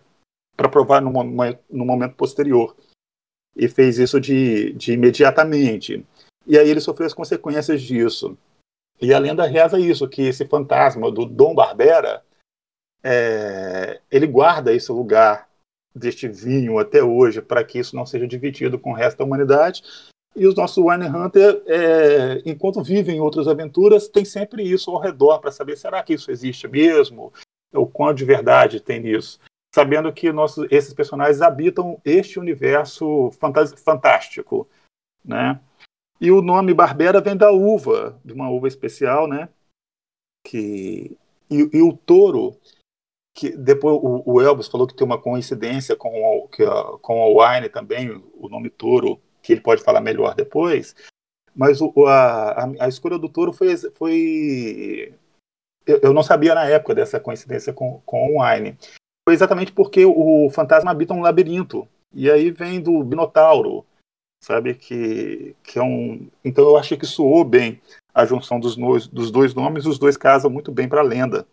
para 0.56 0.68
provar 0.68 1.00
no, 1.00 1.10
no, 1.10 1.84
momento 1.86 2.14
posterior. 2.14 2.76
E 3.56 3.68
fez 3.68 3.98
isso 3.98 4.20
de, 4.20 4.72
de 4.72 4.92
imediatamente. 4.92 6.04
E 6.46 6.58
aí 6.58 6.68
ele 6.68 6.80
sofreu 6.80 7.06
as 7.06 7.14
consequências 7.14 7.82
disso. 7.82 8.36
E 9.00 9.14
a 9.14 9.18
lenda 9.18 9.46
reza 9.46 9.78
isso, 9.78 10.08
que 10.08 10.22
esse 10.22 10.46
fantasma 10.46 11.10
do 11.10 11.24
Dom 11.24 11.54
Barbera, 11.54 12.22
é, 13.02 14.00
ele 14.10 14.26
guarda 14.26 14.74
esse 14.74 14.92
lugar 14.92 15.48
deste 15.94 16.28
vinho 16.28 16.78
até 16.78 17.02
hoje, 17.02 17.40
para 17.40 17.64
que 17.64 17.78
isso 17.78 17.96
não 17.96 18.06
seja 18.06 18.26
dividido 18.26 18.78
com 18.78 18.90
o 18.90 18.94
resto 18.94 19.18
da 19.18 19.24
humanidade. 19.24 19.82
E 20.36 20.46
os 20.46 20.54
nossos 20.54 20.84
Wine 20.84 21.06
Hunter, 21.06 21.62
é, 21.66 22.42
enquanto 22.46 22.82
vivem 22.82 23.20
outras 23.20 23.48
aventuras, 23.48 24.08
tem 24.08 24.24
sempre 24.24 24.62
isso 24.62 24.90
ao 24.90 25.00
redor 25.00 25.40
para 25.40 25.50
saber 25.50 25.76
será 25.76 26.02
que 26.02 26.14
isso 26.14 26.30
existe 26.30 26.68
mesmo? 26.68 27.32
O 27.72 27.86
quanto 27.86 28.18
de 28.18 28.24
verdade 28.24 28.80
tem 28.80 29.00
nisso? 29.00 29.40
Sabendo 29.74 30.12
que 30.12 30.32
nossos, 30.32 30.66
esses 30.70 30.92
personagens 30.92 31.40
habitam 31.42 32.00
este 32.04 32.38
universo 32.38 33.30
fantástico, 33.76 34.68
né? 35.24 35.60
E 36.20 36.30
o 36.30 36.42
nome 36.42 36.74
Barbera 36.74 37.20
vem 37.20 37.36
da 37.36 37.50
uva, 37.50 38.20
de 38.24 38.32
uma 38.32 38.50
uva 38.50 38.68
especial, 38.68 39.26
né? 39.26 39.48
Que, 40.46 41.16
e, 41.50 41.70
e 41.72 41.82
o 41.82 41.96
touro 41.96 42.58
que 43.34 43.56
depois 43.56 43.96
o, 44.02 44.22
o, 44.26 44.40
Elvis 44.40 44.68
falou 44.68 44.86
que 44.86 44.94
tem 44.94 45.06
uma 45.06 45.20
coincidência 45.20 45.96
com 45.96 46.10
o, 46.20 46.48
que, 46.48 46.64
com 47.00 47.20
o 47.20 47.42
Wine 47.42 47.68
também, 47.68 48.10
o 48.34 48.48
nome 48.48 48.68
touro, 48.68 49.20
que 49.42 49.52
ele 49.52 49.60
pode 49.60 49.82
falar 49.82 50.00
melhor 50.00 50.34
depois. 50.34 50.94
Mas 51.54 51.80
o, 51.80 51.92
a, 52.06 52.64
a, 52.78 52.88
escolha 52.88 53.18
do 53.18 53.28
touro 53.28 53.52
foi. 53.52 53.76
foi 53.94 55.14
eu, 55.86 56.00
eu, 56.02 56.12
não 56.12 56.22
sabia 56.22 56.54
na 56.54 56.66
época 56.66 56.94
dessa 56.94 57.18
coincidência 57.18 57.72
com, 57.72 58.00
com 58.04 58.36
o 58.36 58.42
Wine. 58.42 58.76
Foi 59.30 59.34
exatamente 59.36 59.70
porque 59.70 60.04
o 60.04 60.50
fantasma 60.50 60.90
habita 60.90 61.14
um 61.14 61.20
labirinto. 61.20 61.86
E 62.12 62.28
aí 62.28 62.50
vem 62.50 62.80
do 62.80 63.04
Binotauro, 63.04 63.86
sabe? 64.42 64.74
Que, 64.74 65.54
que 65.62 65.78
é 65.78 65.82
um. 65.84 66.28
Então 66.44 66.64
eu 66.64 66.76
achei 66.76 66.98
que 66.98 67.06
soou 67.06 67.44
bem 67.44 67.80
a 68.12 68.26
junção 68.26 68.58
dos, 68.58 68.76
dos 69.06 69.30
dois 69.30 69.54
nomes, 69.54 69.86
os 69.86 70.00
dois 70.00 70.16
casam 70.16 70.50
muito 70.50 70.72
bem 70.72 70.88
para 70.88 71.00
a 71.00 71.04
lenda. 71.04 71.46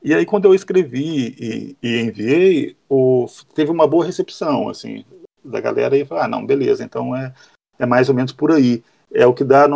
E 0.00 0.14
aí, 0.14 0.24
quando 0.24 0.44
eu 0.44 0.54
escrevi 0.54 1.34
e, 1.40 1.76
e 1.82 2.00
enviei, 2.02 2.76
o, 2.88 3.26
teve 3.52 3.72
uma 3.72 3.88
boa 3.88 4.06
recepção, 4.06 4.68
assim, 4.68 5.04
da 5.44 5.60
galera, 5.60 5.96
e 5.96 6.04
falou, 6.04 6.22
ah, 6.22 6.28
não, 6.28 6.46
beleza, 6.46 6.84
então 6.84 7.16
é, 7.16 7.34
é 7.80 7.84
mais 7.84 8.08
ou 8.08 8.14
menos 8.14 8.32
por 8.32 8.52
aí. 8.52 8.80
É 9.12 9.26
o 9.26 9.34
que 9.34 9.42
dá 9.42 9.66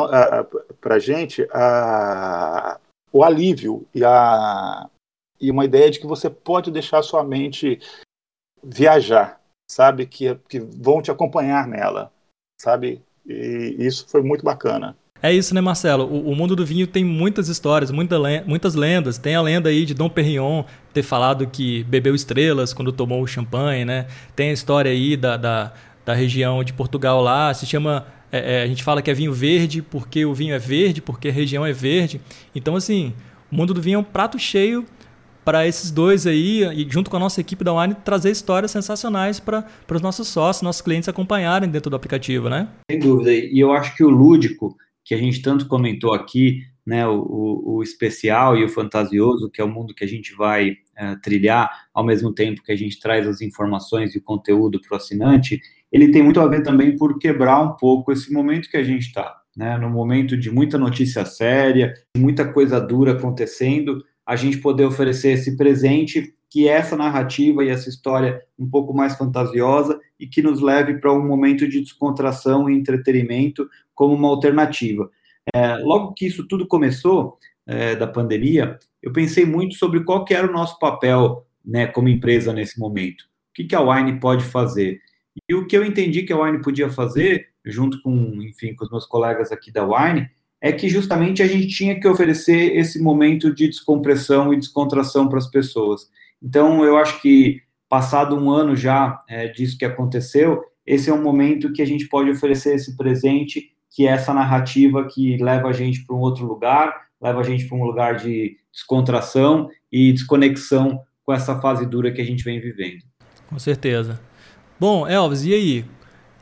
para 0.81 0.95
a 0.95 0.99
gente 1.01 1.45
a, 1.53 2.79
o 3.13 3.25
alívio 3.25 3.85
e, 3.93 4.05
a, 4.05 4.89
e 5.41 5.51
uma 5.51 5.65
ideia 5.65 5.91
de 5.91 6.01
que 6.01 6.07
você 6.07 6.29
pode 6.29 6.71
deixar 6.71 7.03
sua 7.03 7.25
mente 7.25 7.81
viajar, 8.63 9.41
sabe? 9.71 10.07
Que, 10.07 10.35
que 10.49 10.61
vão 10.61 11.01
te 11.01 11.11
acompanhar 11.11 11.67
nela, 11.67 12.13
sabe? 12.61 13.03
E 13.27 13.77
isso 13.79 14.07
foi 14.09 14.23
muito 14.23 14.45
bacana. 14.45 14.97
É 15.21 15.33
isso, 15.33 15.53
né, 15.55 15.61
Marcelo? 15.61 16.05
O, 16.05 16.31
o, 16.31 16.37
mundo 16.37 16.55
do 16.55 16.65
vinho 16.65 16.87
tem 16.87 17.05
muitas 17.05 17.49
histórias, 17.49 17.91
muita, 17.91 18.17
muitas 18.47 18.75
lendas. 18.75 19.19
Tem 19.19 19.35
a 19.35 19.43
lenda 19.43 19.69
aí 19.69 19.85
de 19.85 19.93
Dom 19.93 20.09
Perignon 20.09 20.65
ter 20.93 21.03
falado 21.03 21.47
que 21.47 21.83
bebeu 21.85 22.15
estrelas 22.15 22.73
quando 22.73 22.93
tomou 22.93 23.21
o 23.21 23.27
champanhe, 23.27 23.85
né? 23.85 24.07
Tem 24.37 24.51
a 24.51 24.53
história 24.53 24.91
aí 24.91 25.17
da, 25.17 25.37
da, 25.37 25.73
da 26.05 26.15
região 26.15 26.63
de 26.63 26.73
Portugal 26.73 27.21
lá, 27.21 27.53
se 27.53 27.67
chama. 27.67 28.07
É, 28.31 28.57
é, 28.59 28.63
a 28.63 28.67
gente 28.67 28.85
fala 28.85 29.01
que 29.01 29.11
é 29.11 29.15
vinho 29.15 29.33
verde 29.33 29.81
porque 29.81 30.25
o 30.25 30.35
vinho 30.35 30.55
é 30.55 30.59
verde, 30.59 31.01
porque 31.01 31.29
a 31.29 31.33
região 31.33 31.67
é 31.67 31.73
verde. 31.73 32.21
Então, 32.55 32.77
assim, 32.77 33.15
o 33.51 33.57
mundo 33.57 33.75
do 33.75 33.81
vinho 33.81 33.97
é 33.97 33.99
um 33.99 34.05
prato 34.05 34.39
cheio 34.39 34.87
para 35.49 35.67
esses 35.67 35.91
dois 35.91 36.27
aí, 36.27 36.63
e 36.63 36.87
junto 36.91 37.11
com 37.11 37.17
a 37.17 37.21
nossa 37.21 37.41
equipe 37.41 37.65
da 37.65 37.73
Wine, 37.73 37.95
trazer 38.05 38.31
histórias 38.31 38.71
sensacionais 38.71 39.41
para 39.41 39.65
os 39.91 40.03
nossos 40.03 40.29
sócios, 40.29 40.61
nossos 40.61 40.83
clientes 40.83 41.09
acompanharem 41.09 41.71
dentro 41.71 41.89
do 41.89 41.97
aplicativo, 41.97 42.51
né? 42.51 42.69
Sem 42.91 43.01
dúvida. 43.01 43.33
E 43.33 43.59
eu 43.59 43.73
acho 43.73 43.97
que 43.97 44.05
o 44.05 44.11
lúdico 44.11 44.77
que 45.03 45.15
a 45.15 45.17
gente 45.17 45.41
tanto 45.41 45.67
comentou 45.67 46.13
aqui, 46.13 46.65
né, 46.87 47.09
o, 47.09 47.63
o, 47.65 47.83
especial 47.83 48.59
e 48.59 48.65
o 48.65 48.69
fantasioso, 48.69 49.49
que 49.51 49.59
é 49.59 49.65
o 49.65 49.69
mundo 49.69 49.95
que 49.95 50.05
a 50.05 50.07
gente 50.07 50.35
vai 50.35 50.77
é, 50.95 51.17
trilhar, 51.17 51.71
ao 51.95 52.05
mesmo 52.05 52.31
tempo 52.31 52.63
que 52.63 52.71
a 52.73 52.77
gente 52.77 53.01
traz 53.01 53.27
as 53.27 53.41
informações 53.41 54.15
e 54.15 54.19
o 54.19 54.23
conteúdo 54.23 54.79
para 54.83 54.97
o 54.97 54.99
assinante, 54.99 55.59
ele 55.91 56.11
tem 56.11 56.23
muito 56.23 56.41
a 56.41 56.47
ver 56.47 56.63
também 56.63 56.95
por 56.95 57.19
quebrar 57.19 57.63
um 57.63 57.75
pouco 57.75 58.13
esse 58.13 58.31
momento 58.31 58.69
que 58.69 58.77
a 58.77 58.85
gente 58.85 59.07
está, 59.07 59.35
né, 59.57 59.79
no 59.79 59.89
momento 59.89 60.37
de 60.37 60.51
muita 60.51 60.77
notícia 60.77 61.25
séria, 61.25 61.95
muita 62.15 62.53
coisa 62.53 62.79
dura 62.79 63.13
acontecendo, 63.13 64.05
a 64.29 64.37
gente 64.37 64.59
poder 64.59 64.85
oferecer 64.85 65.31
esse 65.31 65.57
presente, 65.57 66.35
que 66.51 66.69
é 66.69 66.73
essa 66.73 66.95
narrativa 66.95 67.65
e 67.65 67.71
essa 67.71 67.89
história 67.89 68.43
um 68.59 68.69
pouco 68.69 68.93
mais 68.93 69.17
fantasiosa 69.17 69.99
e 70.21 70.27
que 70.27 70.43
nos 70.43 70.61
leve 70.61 70.99
para 70.99 71.11
um 71.11 71.27
momento 71.27 71.67
de 71.67 71.81
descontração 71.81 72.69
e 72.69 72.77
entretenimento 72.77 73.67
como 73.95 74.15
uma 74.15 74.29
alternativa. 74.29 75.11
É, 75.55 75.77
logo 75.77 76.13
que 76.13 76.27
isso 76.27 76.47
tudo 76.47 76.69
começou, 76.69 77.39
é, 77.67 77.97
da 77.97 78.07
pandemia, 78.07 78.79
eu 79.03 79.15
pensei 79.15 79.47
muito 79.47 79.77
sobre 79.77 80.05
qual 80.05 80.27
que 80.27 80.35
era 80.35 80.47
o 80.47 80.53
nosso 80.53 80.79
papel 80.79 81.47
né, 81.65 81.87
como 81.87 82.11
empresa 82.11 82.53
nesse 82.53 82.79
momento. 82.79 83.23
O 83.23 83.55
que, 83.55 83.65
que 83.65 83.75
a 83.75 83.81
Wine 83.81 84.21
pode 84.21 84.45
fazer? 84.45 85.01
E 85.49 85.55
o 85.55 85.67
que 85.67 85.75
eu 85.75 85.83
entendi 85.83 86.23
que 86.23 86.35
a 86.35 86.39
Wine 86.39 86.61
podia 86.61 86.91
fazer, 86.91 87.49
junto 87.65 88.03
com, 88.03 88.13
enfim, 88.43 88.75
com 88.75 88.85
os 88.85 88.91
meus 88.91 89.07
colegas 89.07 89.51
aqui 89.51 89.73
da 89.73 89.87
Wine, 89.87 90.29
é 90.61 90.73
que 90.73 90.89
justamente 90.89 91.43
a 91.43 91.47
gente 91.47 91.69
tinha 91.69 91.99
que 91.99 92.09
oferecer 92.09 92.77
esse 92.77 93.01
momento 93.01 93.55
de 93.55 93.69
descompressão 93.69 94.53
e 94.53 94.59
descontração 94.59 95.29
para 95.29 95.39
as 95.39 95.47
pessoas. 95.47 96.09
Então, 96.43 96.85
eu 96.85 96.97
acho 96.97 97.21
que, 97.21 97.61
passado 97.89 98.37
um 98.37 98.51
ano 98.51 98.75
já 98.75 99.23
é, 99.29 99.49
disso 99.49 99.79
que 99.79 99.85
aconteceu, 99.85 100.63
esse 100.87 101.11
é 101.11 101.13
um 101.13 101.23
momento 101.23 101.73
que 101.73 101.83
a 101.83 101.87
gente 101.87 102.09
pode 102.09 102.31
oferecer 102.31 102.75
esse 102.75 102.97
presente, 102.97 103.71
que 103.95 104.07
é 104.07 104.11
essa 104.11 104.33
narrativa 104.35 105.07
que 105.07 105.37
leva 105.37 105.69
a 105.69 105.73
gente 105.73 106.05
para 106.05 106.17
um 106.17 106.21
outro 106.21 106.47
lugar, 106.47 106.93
leva 107.21 107.41
a 107.41 107.45
gente 107.45 107.67
para 107.67 107.77
um 107.77 107.85
lugar 107.85 108.17
de 108.17 108.57
descontração 108.73 109.69
e 109.93 110.13
desconexão 110.13 111.01
com 111.25 111.33
essa 111.33 111.61
fase 111.61 111.85
dura 111.87 112.13
que 112.13 112.21
a 112.21 112.25
gente 112.25 112.43
vem 112.43 112.61
vivendo. 112.61 113.03
Com 113.49 113.59
certeza. 113.59 114.21
Bom, 114.79 115.07
Elvis, 115.07 115.45
e 115.45 115.55
aí? 115.55 115.85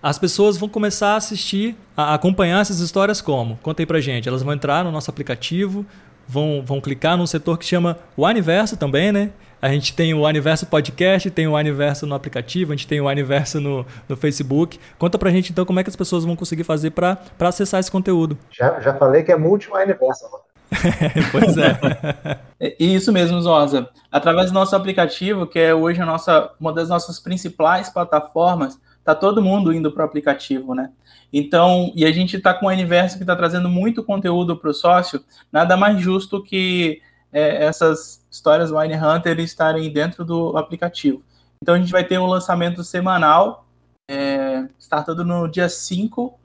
As 0.07 0.21
pessoas 0.21 0.57
vão 0.57 0.69
começar 0.69 1.15
a 1.15 1.17
assistir, 1.17 1.77
a 1.97 2.15
acompanhar 2.15 2.61
essas 2.61 2.79
histórias 2.79 3.21
como? 3.21 3.59
Conta 3.61 3.83
aí 3.83 3.87
pra 3.87 3.99
gente. 4.01 4.29
Elas 4.29 4.41
vão 4.41 4.55
entrar 4.55 4.85
no 4.85 4.93
nosso 4.93 5.11
aplicativo, 5.11 5.85
vão, 6.29 6.63
vão 6.65 6.81
clicar 6.81 7.17
num 7.17 7.27
setor 7.27 7.59
que 7.59 7.65
chama 7.65 7.99
o 8.17 8.25
Aniverso 8.25 8.77
também, 8.77 9.11
né? 9.11 9.33
A 9.61 9.69
gente 9.69 9.93
tem 9.97 10.15
o 10.15 10.25
Aniverso 10.25 10.65
Podcast, 10.67 11.29
tem 11.33 11.49
o 11.49 11.57
Aniverso 11.57 12.07
no 12.07 12.15
aplicativo, 12.15 12.73
a 12.73 12.77
gente 12.77 12.87
tem 12.87 13.01
o 13.01 13.09
Aniverso 13.09 13.61
no, 13.61 13.85
no 14.09 14.17
Facebook. 14.17 14.79
Conta 14.97 15.19
pra 15.19 15.29
gente 15.29 15.51
então 15.51 15.65
como 15.65 15.81
é 15.81 15.83
que 15.83 15.91
as 15.91 15.97
pessoas 15.97 16.25
vão 16.25 16.37
conseguir 16.37 16.63
fazer 16.63 16.93
para 16.93 17.19
acessar 17.41 17.81
esse 17.81 17.91
conteúdo. 17.91 18.39
Já, 18.53 18.79
já 18.79 18.95
falei 18.95 19.25
que 19.25 19.33
é 19.33 19.37
multi-aniverso 19.37 20.25
agora. 20.25 20.45
pois 21.33 21.59
é. 21.59 22.39
é. 22.61 22.77
Isso 22.79 23.13
mesmo, 23.13 23.41
Zosa. 23.41 23.89
Através 24.13 24.53
do 24.53 24.55
nosso 24.55 24.77
aplicativo, 24.77 25.49
que 25.49 25.59
é 25.59 25.75
hoje 25.75 26.01
a 26.01 26.07
nossa, 26.07 26.53
uma 26.61 26.73
das 26.73 26.89
nossas 26.89 27.19
principais 27.19 27.89
plataformas, 27.89 28.79
tá 29.15 29.15
todo 29.15 29.43
mundo 29.43 29.73
indo 29.73 29.93
para 29.93 30.03
o 30.03 30.05
aplicativo, 30.05 30.75
né? 30.75 30.91
Então, 31.33 31.93
e 31.95 32.05
a 32.05 32.13
gente 32.13 32.37
está 32.37 32.53
com 32.53 32.67
o 32.67 32.71
Universo 32.71 33.17
que 33.17 33.23
está 33.23 33.37
trazendo 33.37 33.69
muito 33.69 34.03
conteúdo 34.03 34.57
para 34.57 34.71
o 34.71 34.75
sócio, 34.75 35.25
nada 35.53 35.77
mais 35.77 36.01
justo 36.01 36.43
que 36.43 37.01
é, 37.33 37.65
essas 37.65 38.25
histórias 38.31 38.71
Wine 38.71 38.97
Hunter 38.97 39.39
estarem 39.41 39.93
dentro 39.93 40.25
do 40.25 40.57
aplicativo. 40.57 41.23
Então, 41.63 41.75
a 41.75 41.79
gente 41.79 41.93
vai 41.93 42.05
ter 42.05 42.19
um 42.19 42.27
lançamento 42.27 42.83
semanal, 42.83 43.67
é, 44.11 44.69
startando 44.79 45.25
no 45.25 45.47
dia 45.47 45.69
5 45.69 46.39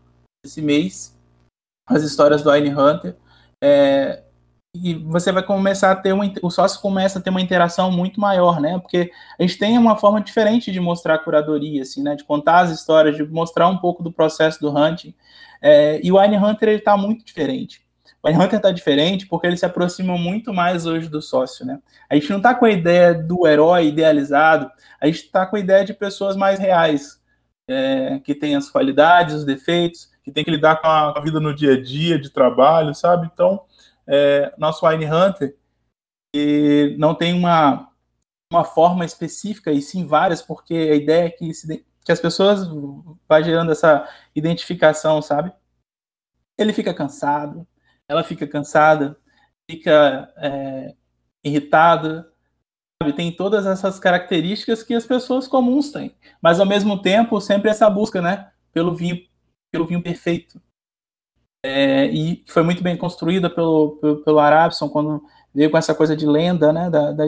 desse 0.43 0.61
mês, 0.61 1.17
as 1.87 2.03
histórias 2.03 2.43
do 2.43 2.51
Wine 2.51 2.73
Hunter. 2.73 3.15
É, 3.63 4.23
e 4.73 4.93
você 4.93 5.31
vai 5.31 5.43
começar 5.43 5.91
a 5.91 5.95
ter 5.95 6.13
uma, 6.13 6.31
o 6.41 6.49
sócio 6.49 6.79
começa 6.79 7.19
a 7.19 7.21
ter 7.21 7.29
uma 7.29 7.41
interação 7.41 7.91
muito 7.91 8.21
maior, 8.21 8.61
né? 8.61 8.79
Porque 8.79 9.11
a 9.37 9.41
gente 9.43 9.57
tem 9.57 9.77
uma 9.77 9.97
forma 9.97 10.21
diferente 10.21 10.71
de 10.71 10.79
mostrar 10.79 11.15
a 11.15 11.19
curadoria, 11.19 11.81
assim, 11.81 12.01
né? 12.01 12.15
De 12.15 12.23
contar 12.23 12.61
as 12.61 12.71
histórias, 12.71 13.17
de 13.17 13.23
mostrar 13.23 13.67
um 13.67 13.77
pouco 13.77 14.01
do 14.01 14.13
processo 14.13 14.61
do 14.61 14.69
hunting. 14.75 15.13
É, 15.61 15.99
e 16.01 16.11
o 16.11 16.17
Wine 16.17 16.37
Hunter 16.37 16.69
ele 16.69 16.77
está 16.77 16.95
muito 16.95 17.25
diferente. 17.25 17.81
O 18.23 18.27
Wine 18.27 18.39
Hunter 18.39 18.57
está 18.57 18.71
diferente 18.71 19.27
porque 19.27 19.45
ele 19.45 19.57
se 19.57 19.65
aproxima 19.65 20.17
muito 20.17 20.53
mais 20.53 20.85
hoje 20.85 21.09
do 21.09 21.21
sócio, 21.21 21.65
né? 21.65 21.79
A 22.09 22.15
gente 22.15 22.29
não 22.29 22.37
está 22.37 22.55
com 22.55 22.65
a 22.65 22.71
ideia 22.71 23.13
do 23.13 23.45
herói 23.45 23.87
idealizado, 23.87 24.71
a 25.01 25.05
gente 25.05 25.23
está 25.25 25.45
com 25.45 25.57
a 25.57 25.59
ideia 25.59 25.83
de 25.83 25.93
pessoas 25.93 26.37
mais 26.37 26.59
reais, 26.59 27.19
é, 27.67 28.19
que 28.23 28.33
têm 28.33 28.55
as 28.55 28.69
qualidades, 28.69 29.35
os 29.35 29.43
defeitos, 29.43 30.09
que 30.23 30.31
tem 30.31 30.43
que 30.43 30.51
lidar 30.51 30.79
com 30.81 30.87
a, 30.87 31.19
vida 31.19 31.39
no 31.39 31.53
dia 31.53 31.73
a 31.73 31.81
dia, 31.81 32.19
de 32.19 32.29
trabalho, 32.29 32.93
sabe? 32.93 33.29
Então, 33.33 33.61
é, 34.07 34.53
nosso 34.57 34.85
Wine 34.85 35.05
Hunter 35.05 35.57
e 36.33 36.95
não 36.97 37.13
tem 37.13 37.33
uma, 37.33 37.91
uma 38.51 38.63
forma 38.63 39.05
específica, 39.05 39.71
e 39.71 39.81
sim 39.81 40.05
várias, 40.05 40.41
porque 40.41 40.73
a 40.73 40.95
ideia 40.95 41.25
é 41.27 41.29
que, 41.29 41.53
se, 41.53 41.85
que 42.03 42.11
as 42.11 42.19
pessoas 42.19 42.67
vai 43.27 43.43
gerando 43.43 43.71
essa 43.71 44.07
identificação, 44.35 45.21
sabe? 45.21 45.51
Ele 46.57 46.73
fica 46.73 46.93
cansado, 46.93 47.67
ela 48.07 48.23
fica 48.23 48.47
cansada, 48.47 49.17
fica 49.69 50.33
é, 50.37 50.95
irritada, 51.43 52.31
sabe? 53.01 53.13
Tem 53.13 53.35
todas 53.35 53.65
essas 53.65 53.99
características 53.99 54.83
que 54.83 54.93
as 54.93 55.05
pessoas 55.05 55.47
comuns 55.47 55.91
têm, 55.91 56.15
mas 56.41 56.59
ao 56.59 56.65
mesmo 56.65 57.01
tempo 57.01 57.39
sempre 57.41 57.69
essa 57.69 57.89
busca, 57.89 58.21
né? 58.21 58.51
Pelo 58.73 58.95
vinho 58.95 59.29
pelo 59.71 59.87
vinho 59.87 60.03
perfeito. 60.03 60.61
É, 61.63 62.05
e 62.07 62.43
foi 62.47 62.63
muito 62.63 62.81
bem 62.81 62.97
construída 62.97 63.49
pelo, 63.49 63.97
pelo, 63.97 64.23
pelo 64.23 64.39
Arabson, 64.39 64.89
quando 64.89 65.23
veio 65.53 65.69
com 65.69 65.77
essa 65.77 65.93
coisa 65.93 66.15
de 66.15 66.25
lenda, 66.25 66.73
né, 66.73 66.89
da, 66.89 67.11
da, 67.11 67.25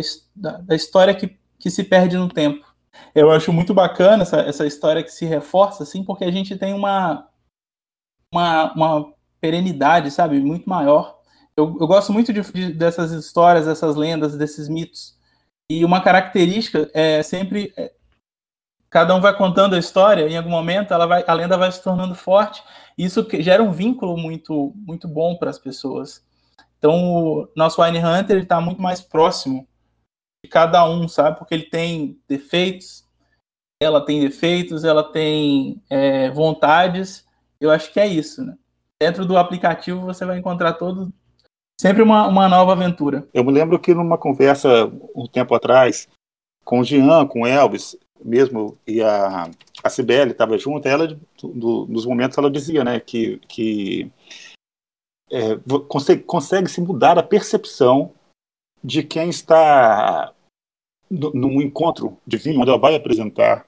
da, 0.58 0.76
história 0.76 1.13
que, 1.13 1.38
que 1.60 1.69
se 1.69 1.84
perde 1.84 2.17
no 2.17 2.28
tempo. 2.28 2.65
Eu 3.13 3.32
acho 3.32 3.54
muito 3.54 3.74
bacana 3.74 4.24
essa, 4.24 4.39
essa 4.41 4.65
história 4.65 5.04
que 5.04 5.12
se 5.12 5.26
reforça, 5.26 5.84
assim, 5.84 6.04
porque 6.04 6.24
a 6.24 6.32
gente 6.32 6.58
tem 6.58 6.74
uma, 6.74 7.28
uma, 8.32 8.74
uma 8.74 9.13
perenidade, 9.39 10.10
sabe, 10.10 10.39
muito 10.39 10.67
maior. 10.67 11.19
Eu, 11.56 11.78
eu 11.80 11.88
gosto 11.88 12.12
muito 12.12 12.34
de, 12.34 12.41
de, 12.41 12.74
dessas 12.74 13.12
histórias, 13.12 13.65
dessas 13.65 13.96
lendas, 13.96 14.36
desses 14.36 14.67
mitos. 14.67 15.15
E 15.69 15.86
uma 15.86 16.02
característica 16.02 16.89
é 16.93 17.22
sempre 17.22 17.74
é, 17.78 17.93
cada 18.93 19.15
um 19.15 19.19
vai 19.19 19.36
contando 19.36 19.73
a 19.73 19.79
história, 19.79 20.29
em 20.29 20.38
algum 20.38 20.51
momento 20.51 20.93
ela 20.93 21.08
vai, 21.08 21.23
a 21.25 21.34
lenda 21.34 21.58
vai 21.58 21.71
se 21.71 21.82
tornando 21.82 22.13
forte, 22.13 22.63
e 22.95 23.03
isso 23.03 23.27
gera 23.39 23.63
um 23.63 23.71
vínculo 23.71 24.15
muito, 24.15 24.71
muito 24.75 25.08
bom 25.08 25.36
para 25.36 25.49
as 25.49 25.58
pessoas. 25.58 26.23
Então, 26.77 26.93
o 26.93 27.49
nosso 27.56 27.82
Wine 27.82 27.97
Hunter 27.97 28.43
está 28.43 28.62
muito 28.62 28.79
mais 28.79 29.01
próximo 29.01 29.67
de 30.45 30.51
cada 30.51 30.88
um, 30.88 31.08
sabe? 31.08 31.39
Porque 31.39 31.56
ele 31.56 31.63
tem 31.63 32.21
defeitos, 32.27 33.03
ela 33.82 33.99
tem 33.99 34.21
defeitos, 34.21 34.84
ela 34.84 35.03
tem 35.03 35.82
é, 35.89 36.29
vontades. 36.29 37.25
Eu 37.60 37.71
acho 37.71 37.91
que 37.91 37.99
é 37.99 38.06
isso, 38.06 38.45
né? 38.45 38.56
Dentro 39.01 39.25
do 39.25 39.39
aplicativo 39.39 40.01
você 40.01 40.23
vai 40.23 40.38
encontrar 40.38 40.73
todo 40.73 41.12
sempre 41.82 42.03
uma, 42.03 42.27
uma 42.27 42.47
nova 42.47 42.73
aventura. 42.73 43.27
Eu 43.34 43.43
me 43.43 43.51
lembro 43.51 43.79
que 43.79 43.95
numa 43.95 44.19
conversa 44.19 44.86
um 45.15 45.25
tempo 45.25 45.56
atrás 45.56 46.08
com 46.63 46.79
o 46.79 46.84
Jean, 46.84 47.25
com 47.25 47.41
o 47.41 47.47
Elvis, 47.47 47.97
mesmo, 48.24 48.78
e 48.88 49.02
a, 49.02 49.50
a 49.84 49.90
Cibele 49.90 50.32
estava 50.32 50.58
junto, 50.58 50.88
ela, 50.88 51.08
do, 51.42 51.86
nos 51.88 52.06
momentos, 52.06 52.38
ela 52.38 52.50
dizia 52.50 52.84
né, 52.84 53.00
que, 53.00 53.38
que 53.48 54.12
é, 55.32 55.58
consegue, 55.88 56.24
consegue 56.24 56.70
se 56.70 56.82
mudar 56.82 57.18
a 57.18 57.24
percepção 57.24 58.14
de 58.84 59.04
quem 59.04 59.30
está 59.30 60.34
num 61.10 61.62
encontro 61.62 62.18
de 62.26 62.38
vinho, 62.38 62.62
onde 62.62 62.70
ela 62.70 62.80
vai 62.80 62.96
apresentar 62.96 63.68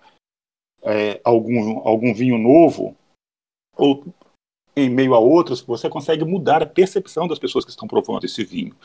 é, 0.81 1.19
algum, 1.23 1.79
algum 1.87 2.13
vinho 2.13 2.37
novo, 2.37 2.95
ou 3.77 4.05
em 4.75 4.89
meio 4.89 5.13
a 5.13 5.19
outros, 5.19 5.61
você 5.61 5.89
consegue 5.89 6.25
mudar 6.25 6.61
a 6.61 6.67
percepção 6.67 7.27
das 7.27 7.39
pessoas 7.39 7.63
que 7.63 7.71
estão 7.71 7.87
provando 7.87 8.25
esse 8.25 8.43
vinho, 8.43 8.75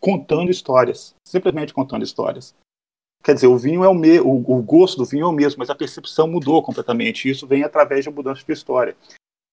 contando 0.00 0.50
histórias, 0.50 1.14
simplesmente 1.26 1.72
contando 1.72 2.04
histórias. 2.04 2.54
Quer 3.22 3.34
dizer, 3.34 3.46
o 3.46 3.58
vinho 3.58 3.84
é 3.84 3.88
o 3.88 3.94
mesmo, 3.94 4.44
o, 4.46 4.62
gosto 4.62 4.96
do 4.96 5.04
vinho 5.04 5.24
é 5.24 5.28
o 5.28 5.32
mesmo, 5.32 5.58
mas 5.58 5.70
a 5.70 5.74
percepção 5.74 6.28
mudou 6.28 6.62
completamente. 6.62 7.28
Isso 7.28 7.46
vem 7.46 7.64
através 7.64 8.04
de 8.04 8.10
mudança 8.10 8.42
de 8.44 8.52
história. 8.52 8.96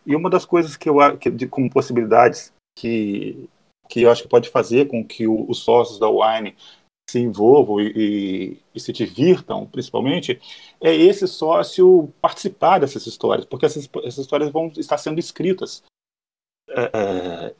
E 0.06 0.16
uma 0.16 0.30
das 0.30 0.46
coisas 0.46 0.78
que 0.78 0.88
eu 0.88 0.98
que, 1.18 1.32
de, 1.32 1.48
como 1.48 1.70
possibilidades 1.70 2.54
que 2.78 3.50
que 3.88 4.02
eu 4.02 4.12
acho 4.12 4.24
que 4.24 4.30
pode 4.30 4.50
fazer 4.50 4.88
com 4.88 5.06
que 5.06 5.28
o, 5.28 5.50
os 5.50 5.60
sócios 5.60 6.00
da 6.00 6.10
Wine 6.10 6.56
se 7.10 7.20
envolvam 7.20 7.80
e, 7.80 7.94
e, 7.96 8.64
e, 8.74 8.80
se 8.80 8.92
divirtam, 8.92 9.68
principalmente, 9.68 10.42
é 10.82 10.94
esse 10.94 11.28
sócio 11.28 12.12
participar 12.20 12.80
dessas 12.80 13.06
histórias, 13.06 13.46
porque 13.46 13.66
essas, 13.66 13.88
essas 13.98 14.18
histórias 14.18 14.52
vão 14.52 14.68
estar 14.76 14.98
sendo 14.98 15.20
escritas 15.20 15.84
é, 16.70 16.92
é 16.94 17.56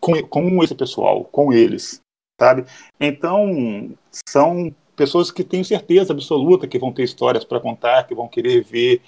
com, 0.00 0.20
com 0.26 0.62
esse 0.62 0.74
pessoal, 0.74 1.24
com 1.24 1.52
eles, 1.52 2.00
sabe? 2.38 2.66
Então, 3.00 3.96
são 4.28 4.74
pessoas 4.96 5.30
que 5.30 5.44
têm 5.44 5.64
certeza 5.64 6.12
absoluta 6.12 6.66
que 6.66 6.78
vão 6.78 6.92
ter 6.92 7.02
histórias 7.02 7.44
para 7.44 7.60
contar, 7.60 8.06
que 8.06 8.14
vão 8.14 8.28
querer 8.28 8.62
ver 8.62 9.00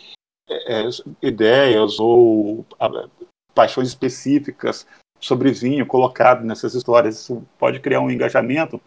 é, 0.48 0.82
é 0.82 0.88
ideias 1.22 1.98
ou 1.98 2.64
a, 2.78 3.08
paixões 3.54 3.88
específicas 3.88 4.86
sobre 5.20 5.50
vinho 5.50 5.86
colocado 5.86 6.44
nessas 6.44 6.74
histórias. 6.74 7.20
Isso 7.20 7.42
pode 7.58 7.80
criar 7.80 8.00
um 8.00 8.10
engajamento 8.10 8.80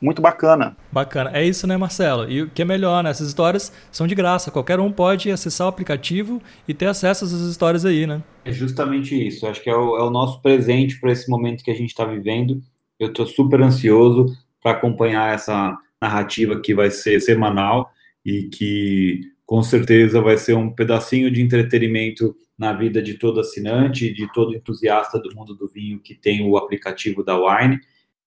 muito 0.00 0.20
bacana. 0.20 0.76
Bacana. 0.92 1.30
É 1.32 1.44
isso, 1.44 1.66
né, 1.66 1.76
Marcelo? 1.76 2.30
E 2.30 2.42
o 2.42 2.50
que 2.50 2.62
é 2.62 2.64
melhor, 2.64 3.02
né? 3.02 3.10
Essas 3.10 3.28
histórias 3.28 3.72
são 3.90 4.06
de 4.06 4.14
graça. 4.14 4.50
Qualquer 4.50 4.78
um 4.78 4.92
pode 4.92 5.30
acessar 5.30 5.66
o 5.66 5.70
aplicativo 5.70 6.40
e 6.66 6.74
ter 6.74 6.86
acesso 6.86 7.24
a 7.24 7.28
essas 7.28 7.40
histórias 7.42 7.84
aí, 7.84 8.06
né? 8.06 8.22
É 8.44 8.52
justamente 8.52 9.14
isso. 9.26 9.46
Acho 9.46 9.62
que 9.62 9.70
é 9.70 9.76
o, 9.76 9.96
é 9.96 10.02
o 10.02 10.10
nosso 10.10 10.40
presente 10.42 11.00
para 11.00 11.12
esse 11.12 11.30
momento 11.30 11.64
que 11.64 11.70
a 11.70 11.74
gente 11.74 11.90
está 11.90 12.04
vivendo. 12.04 12.60
Eu 12.98 13.08
estou 13.08 13.26
super 13.26 13.62
ansioso 13.62 14.26
para 14.62 14.72
acompanhar 14.72 15.34
essa 15.34 15.76
narrativa 16.06 16.60
que 16.60 16.74
vai 16.74 16.90
ser 16.90 17.20
semanal 17.20 17.90
e 18.24 18.44
que 18.44 19.20
com 19.44 19.62
certeza 19.62 20.20
vai 20.20 20.36
ser 20.36 20.54
um 20.54 20.70
pedacinho 20.70 21.30
de 21.30 21.40
entretenimento 21.40 22.34
na 22.58 22.72
vida 22.72 23.02
de 23.02 23.14
todo 23.14 23.40
assinante, 23.40 24.12
de 24.12 24.30
todo 24.32 24.54
entusiasta 24.54 25.20
do 25.20 25.34
mundo 25.34 25.54
do 25.54 25.68
vinho 25.68 26.00
que 26.00 26.14
tem 26.14 26.48
o 26.48 26.56
aplicativo 26.56 27.22
da 27.22 27.36
Wine. 27.38 27.78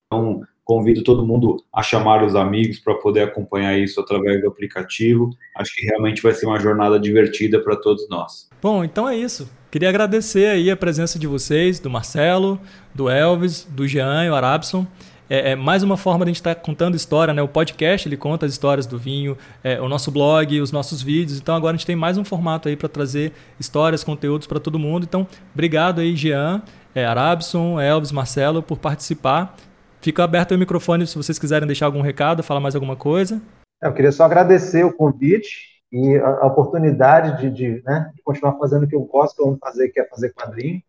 Então, 0.05 0.41
convido 0.63 1.03
todo 1.03 1.25
mundo 1.25 1.57
a 1.73 1.81
chamar 1.81 2.23
os 2.23 2.35
amigos 2.35 2.79
para 2.79 2.93
poder 2.95 3.23
acompanhar 3.23 3.77
isso 3.77 3.99
através 3.99 4.39
do 4.39 4.47
aplicativo. 4.47 5.31
Acho 5.57 5.75
que 5.75 5.85
realmente 5.85 6.21
vai 6.21 6.33
ser 6.33 6.45
uma 6.45 6.59
jornada 6.59 6.99
divertida 6.99 7.59
para 7.59 7.75
todos 7.75 8.07
nós. 8.07 8.47
Bom, 8.61 8.83
então 8.83 9.09
é 9.09 9.17
isso. 9.17 9.49
Queria 9.71 9.89
agradecer 9.89 10.47
aí 10.47 10.71
a 10.71 10.77
presença 10.77 11.19
de 11.19 11.27
vocês, 11.27 11.79
do 11.79 11.89
Marcelo, 11.89 12.59
do 12.93 13.09
Elvis, 13.09 13.65
do 13.65 13.87
Jean 13.87 14.25
e 14.25 14.29
o 14.29 14.35
Arabson 14.35 14.87
é, 15.29 15.51
é, 15.51 15.55
mais 15.55 15.83
uma 15.83 15.95
forma 15.95 16.25
de 16.25 16.31
a 16.31 16.33
gente 16.33 16.41
estar 16.41 16.55
tá 16.55 16.61
contando 16.61 16.95
história, 16.95 17.33
né? 17.33 17.41
O 17.41 17.47
podcast 17.47 18.07
ele 18.07 18.17
conta 18.17 18.47
as 18.47 18.51
histórias 18.51 18.87
do 18.87 18.97
vinho, 18.97 19.37
é, 19.63 19.79
o 19.79 19.87
nosso 19.87 20.11
blog, 20.11 20.59
os 20.59 20.71
nossos 20.71 21.01
vídeos. 21.01 21.39
Então 21.39 21.55
agora 21.55 21.75
a 21.75 21.77
gente 21.77 21.85
tem 21.85 21.95
mais 21.95 22.17
um 22.17 22.25
formato 22.25 22.67
aí 22.67 22.75
para 22.75 22.89
trazer 22.89 23.31
histórias, 23.59 24.03
conteúdos 24.03 24.47
para 24.47 24.59
todo 24.59 24.79
mundo. 24.79 25.03
Então 25.03 25.27
obrigado 25.53 26.01
aí, 26.01 26.15
Jean, 26.15 26.63
é, 26.95 27.05
Arabson, 27.05 27.79
Elvis, 27.79 28.11
Marcelo, 28.11 28.63
por 28.63 28.79
participar. 28.79 29.55
Fica 30.01 30.23
aberto 30.23 30.53
o 30.53 30.57
microfone 30.57 31.05
se 31.05 31.15
vocês 31.15 31.37
quiserem 31.37 31.67
deixar 31.67 31.85
algum 31.85 32.01
recado, 32.01 32.41
falar 32.41 32.59
mais 32.59 32.73
alguma 32.73 32.95
coisa. 32.95 33.39
É, 33.83 33.87
eu 33.87 33.93
queria 33.93 34.11
só 34.11 34.23
agradecer 34.23 34.83
o 34.83 34.91
convite 34.91 35.69
e 35.91 36.17
a, 36.17 36.47
oportunidade 36.47 37.41
de, 37.41 37.49
de, 37.49 37.83
né, 37.83 38.11
de 38.15 38.21
continuar 38.23 38.57
fazendo 38.57 38.83
o 38.83 38.87
que 38.87 38.95
eu 38.95 39.01
gosto, 39.01 39.35
que 39.35 39.41
eu 39.41 39.47
amo 39.47 39.57
fazer, 39.59 39.89
que 39.89 39.99
é 39.99 40.07
fazer 40.07 40.33
quadrinho, 40.33 40.81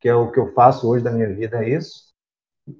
que 0.00 0.08
é 0.08 0.14
o 0.14 0.30
que 0.30 0.40
eu 0.40 0.52
faço 0.52 0.88
hoje 0.88 1.04
da 1.04 1.10
minha 1.10 1.32
vida, 1.32 1.64
é 1.64 1.70
isso. 1.70 2.06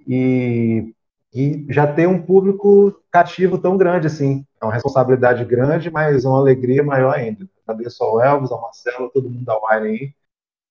E 0.07 0.95
e 1.37 1.67
já 1.69 1.87
ter 1.87 2.09
um 2.09 2.23
público 2.23 2.99
cativo 3.11 3.59
tão 3.59 3.77
grande 3.77 4.07
assim. 4.07 4.43
É 4.59 4.65
uma 4.65 4.73
responsabilidade 4.73 5.45
grande, 5.45 5.91
mas 5.91 6.25
uma 6.25 6.39
alegria 6.39 6.83
maior 6.83 7.15
ainda. 7.15 7.47
Agradeço 7.67 8.03
ao 8.03 8.23
Elvis, 8.23 8.51
ao 8.51 8.63
Marcelo, 8.63 9.11
todo 9.11 9.29
mundo 9.29 9.45
da 9.45 9.55
Wine 9.55 9.89
aí. 9.89 10.15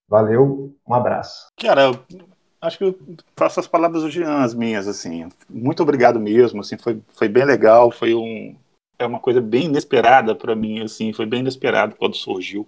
Valeu, 0.09 0.75
um 0.87 0.93
abraço. 0.93 1.49
Cara, 1.55 1.91
acho 2.59 2.79
que 2.79 2.83
eu 2.83 2.99
faço 3.35 3.59
as 3.59 3.67
palavras 3.67 4.01
do 4.01 4.09
Jean, 4.09 4.39
as 4.39 4.55
minhas, 4.55 4.87
assim. 4.87 5.29
Muito 5.47 5.83
obrigado 5.83 6.19
mesmo, 6.19 6.61
assim, 6.61 6.77
foi, 6.77 6.99
foi 7.09 7.27
bem 7.27 7.45
legal, 7.45 7.91
foi 7.91 8.15
um, 8.15 8.55
é 8.97 9.05
uma 9.05 9.19
coisa 9.19 9.41
bem 9.41 9.65
inesperada 9.65 10.33
para 10.33 10.55
mim, 10.55 10.81
assim, 10.81 11.13
foi 11.13 11.27
bem 11.27 11.41
inesperado 11.41 11.95
quando 11.95 12.15
surgiu. 12.15 12.67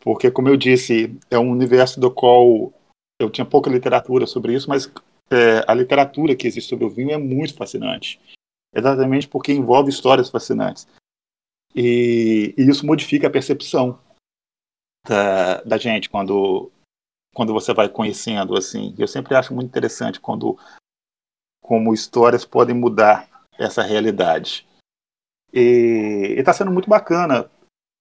Porque, 0.00 0.30
como 0.30 0.48
eu 0.48 0.56
disse, 0.56 1.14
é 1.30 1.38
um 1.38 1.50
universo 1.50 2.00
do 2.00 2.10
qual 2.10 2.72
eu 3.20 3.28
tinha 3.30 3.44
pouca 3.44 3.68
literatura 3.68 4.26
sobre 4.26 4.54
isso, 4.54 4.68
mas 4.68 4.90
é, 5.30 5.64
a 5.66 5.74
literatura 5.74 6.36
que 6.36 6.46
existe 6.46 6.68
sobre 6.68 6.84
o 6.84 6.90
vinho 6.90 7.10
é 7.10 7.18
muito 7.18 7.54
fascinante. 7.54 8.20
Exatamente 8.74 9.26
porque 9.28 9.52
envolve 9.52 9.90
histórias 9.90 10.30
fascinantes. 10.30 10.86
E, 11.74 12.54
e 12.56 12.62
isso 12.68 12.86
modifica 12.86 13.26
a 13.26 13.30
percepção 13.30 13.98
da, 15.06 15.62
da 15.62 15.78
gente 15.78 16.08
quando, 16.08 16.70
quando 17.34 17.52
você 17.52 17.72
vai 17.72 17.88
conhecendo. 17.88 18.56
assim. 18.56 18.94
Eu 18.98 19.08
sempre 19.08 19.34
acho 19.34 19.54
muito 19.54 19.68
interessante 19.68 20.20
quando 20.20 20.58
como 21.62 21.92
histórias 21.92 22.44
podem 22.44 22.74
mudar 22.74 23.28
essa 23.58 23.82
realidade. 23.82 24.66
E 25.52 26.34
está 26.38 26.52
sendo 26.52 26.70
muito 26.70 26.88
bacana 26.88 27.50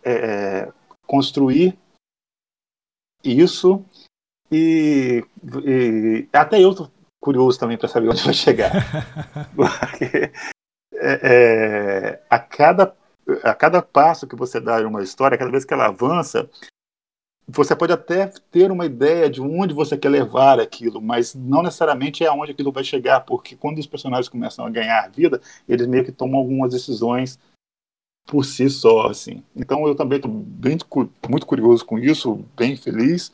é, 0.03 0.11
é, 0.11 0.73
construir 1.07 1.77
isso 3.23 3.83
e, 4.51 5.25
e, 5.63 6.29
até 6.31 6.63
eu 6.63 6.73
curioso 7.25 7.59
também 7.59 7.77
para 7.77 7.87
saber 7.87 8.09
onde 8.09 8.23
vai 8.23 8.33
chegar. 8.33 8.71
Porque 9.55 10.31
é, 10.93 11.19
é, 11.23 12.23
a, 12.29 12.37
cada, 12.37 12.95
a 13.43 13.53
cada 13.55 13.81
passo 13.81 14.27
que 14.27 14.35
você 14.35 14.59
dá 14.59 14.79
em 14.79 14.85
uma 14.85 15.01
história, 15.01 15.37
cada 15.37 15.49
vez 15.49 15.65
que 15.65 15.73
ela 15.73 15.87
avança, 15.87 16.47
você 17.47 17.75
pode 17.75 17.91
até 17.91 18.27
ter 18.51 18.71
uma 18.71 18.85
ideia 18.85 19.27
de 19.29 19.41
onde 19.41 19.73
você 19.73 19.97
quer 19.97 20.09
levar 20.09 20.59
aquilo, 20.59 21.01
mas 21.01 21.33
não 21.33 21.63
necessariamente 21.63 22.23
é 22.23 22.27
aonde 22.27 22.51
aquilo 22.51 22.71
vai 22.71 22.83
chegar, 22.83 23.21
porque 23.21 23.55
quando 23.55 23.79
os 23.79 23.87
personagens 23.87 24.29
começam 24.29 24.65
a 24.65 24.69
ganhar 24.69 25.09
vida, 25.11 25.41
eles 25.67 25.87
meio 25.87 26.05
que 26.05 26.11
tomam 26.11 26.39
algumas 26.39 26.71
decisões 26.71 27.39
por 28.27 28.43
si 28.43 28.69
só, 28.69 29.07
assim. 29.07 29.43
Então 29.55 29.87
eu 29.87 29.95
também 29.95 30.17
estou 30.17 31.09
muito 31.29 31.45
curioso 31.45 31.85
com 31.85 31.97
isso, 31.97 32.43
bem 32.55 32.75
feliz 32.75 33.31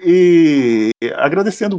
e 0.00 0.90
agradecendo 1.16 1.78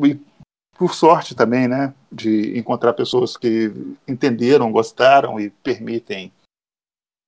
por 0.77 0.93
sorte 0.93 1.33
também, 1.33 1.67
né, 1.67 1.93
de 2.11 2.57
encontrar 2.57 2.93
pessoas 2.93 3.37
que 3.37 3.71
entenderam, 4.07 4.71
gostaram 4.71 5.39
e 5.39 5.49
permitem 5.49 6.31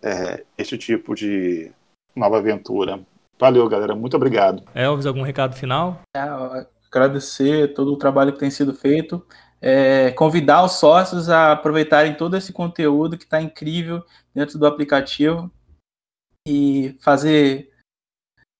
é, 0.01 0.43
este 0.57 0.77
tipo 0.77 1.15
de 1.15 1.71
nova 2.15 2.37
aventura. 2.37 2.99
Valeu, 3.39 3.67
galera. 3.69 3.95
Muito 3.95 4.17
obrigado. 4.17 4.63
Elvis, 4.73 5.05
algum 5.05 5.21
recado 5.21 5.55
final? 5.55 6.01
É, 6.15 6.67
agradecer 6.91 7.73
todo 7.73 7.93
o 7.93 7.97
trabalho 7.97 8.33
que 8.33 8.39
tem 8.39 8.49
sido 8.49 8.73
feito. 8.73 9.25
É, 9.61 10.11
convidar 10.11 10.63
os 10.63 10.73
sócios 10.73 11.29
a 11.29 11.53
aproveitarem 11.53 12.15
todo 12.15 12.37
esse 12.37 12.53
conteúdo 12.53 13.17
que 13.17 13.23
está 13.23 13.41
incrível 13.41 14.03
dentro 14.33 14.59
do 14.59 14.67
aplicativo 14.67 15.51
e 16.47 16.95
fazer 17.01 17.71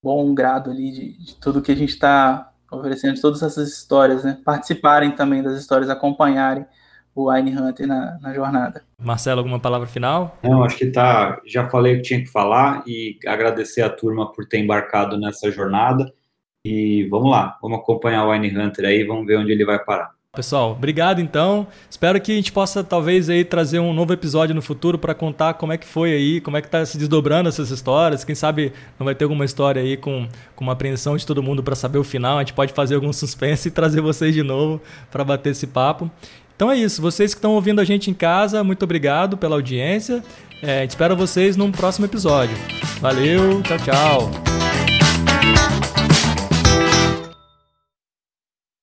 bom 0.04 0.34
grado 0.34 0.72
ali 0.72 0.92
de, 0.92 1.18
de 1.26 1.36
tudo 1.36 1.62
que 1.62 1.72
a 1.72 1.76
gente 1.76 1.90
está 1.90 2.54
oferecendo 2.72 3.20
todas 3.20 3.42
essas 3.44 3.70
histórias, 3.70 4.24
né? 4.24 4.38
Participarem 4.44 5.12
também 5.12 5.42
das 5.42 5.60
histórias, 5.60 5.90
acompanharem 5.90 6.66
o 7.16 7.32
Wine 7.32 7.58
Hunter 7.58 7.88
na, 7.88 8.20
na, 8.22 8.34
jornada. 8.34 8.84
Marcelo, 9.02 9.40
alguma 9.40 9.60
palavra 9.60 9.88
final? 9.88 10.38
Não, 10.44 10.64
acho 10.64 10.78
que 10.78 10.88
tá. 10.88 11.42
Já 11.46 11.68
falei 11.68 11.96
o 11.96 11.98
que 11.98 12.04
tinha 12.04 12.20
que 12.20 12.28
falar 12.28 12.84
e 12.86 13.18
agradecer 13.26 13.82
a 13.82 13.90
turma 13.90 14.32
por 14.32 14.48
ter 14.48 14.60
embarcado 14.60 15.18
nessa 15.18 15.52
jornada. 15.52 16.14
E 16.64 17.08
vamos 17.10 17.32
lá, 17.32 17.58
vamos 17.62 17.80
acompanhar 17.80 18.26
o 18.26 18.32
Wine 18.32 18.56
Hunter 18.56 18.86
aí, 18.86 19.04
vamos 19.04 19.26
ver 19.26 19.38
onde 19.38 19.52
ele 19.52 19.66
vai 19.66 19.84
parar. 19.84 20.17
Pessoal, 20.38 20.74
obrigado 20.74 21.20
então. 21.20 21.66
Espero 21.90 22.22
que 22.22 22.32
a 22.32 22.36
gente 22.36 22.52
possa 22.52 22.84
talvez 22.84 23.28
aí 23.28 23.44
trazer 23.44 23.80
um 23.80 23.92
novo 23.92 24.14
episódio 24.14 24.54
no 24.54 24.62
futuro 24.62 24.96
para 24.96 25.16
contar 25.16 25.56
como 25.56 25.74
é 25.74 25.80
que 25.80 25.88
foi 25.88 26.14
aí, 26.14 26.40
como 26.40 26.56
é 26.56 26.62
que 26.62 26.70
tá 26.70 26.86
se 26.86 26.96
desdobrando 26.96 27.50
essas 27.50 27.72
histórias. 27.72 28.24
Quem 28.24 28.36
sabe 28.36 28.72
não 29.00 29.06
vai 29.06 29.16
ter 29.16 29.24
alguma 29.24 29.44
história 29.44 29.82
aí 29.82 29.98
com, 29.98 30.28
com 30.56 30.64
uma 30.64 30.74
apreensão 30.74 31.18
de 31.18 31.26
todo 31.26 31.42
mundo 31.42 31.64
para 31.64 31.76
saber 31.76 31.98
o 31.98 32.04
final. 32.04 32.38
A 32.38 32.42
gente 32.42 32.54
pode 32.54 32.72
fazer 32.72 32.94
algum 32.94 33.12
suspense 33.12 33.70
e 33.70 33.72
trazer 33.72 34.00
vocês 34.00 34.32
de 34.32 34.44
novo 34.44 34.80
para 35.10 35.24
bater 35.24 35.54
esse 35.54 35.66
papo. 35.66 36.08
Então 36.56 36.70
é 36.70 36.78
isso. 36.78 37.02
Vocês 37.02 37.34
que 37.34 37.40
estão 37.40 37.54
ouvindo 37.54 37.82
a 37.82 37.84
gente 37.84 38.12
em 38.12 38.14
casa, 38.14 38.64
muito 38.64 38.84
obrigado 38.84 39.38
pela 39.38 39.56
audiência. 39.56 40.24
É, 40.62 40.86
espero 40.86 41.16
vocês 41.16 41.58
num 41.58 41.72
próximo 41.72 42.06
episódio. 42.06 42.56
Valeu, 43.02 43.64
tchau, 43.64 43.78
tchau. 43.80 44.67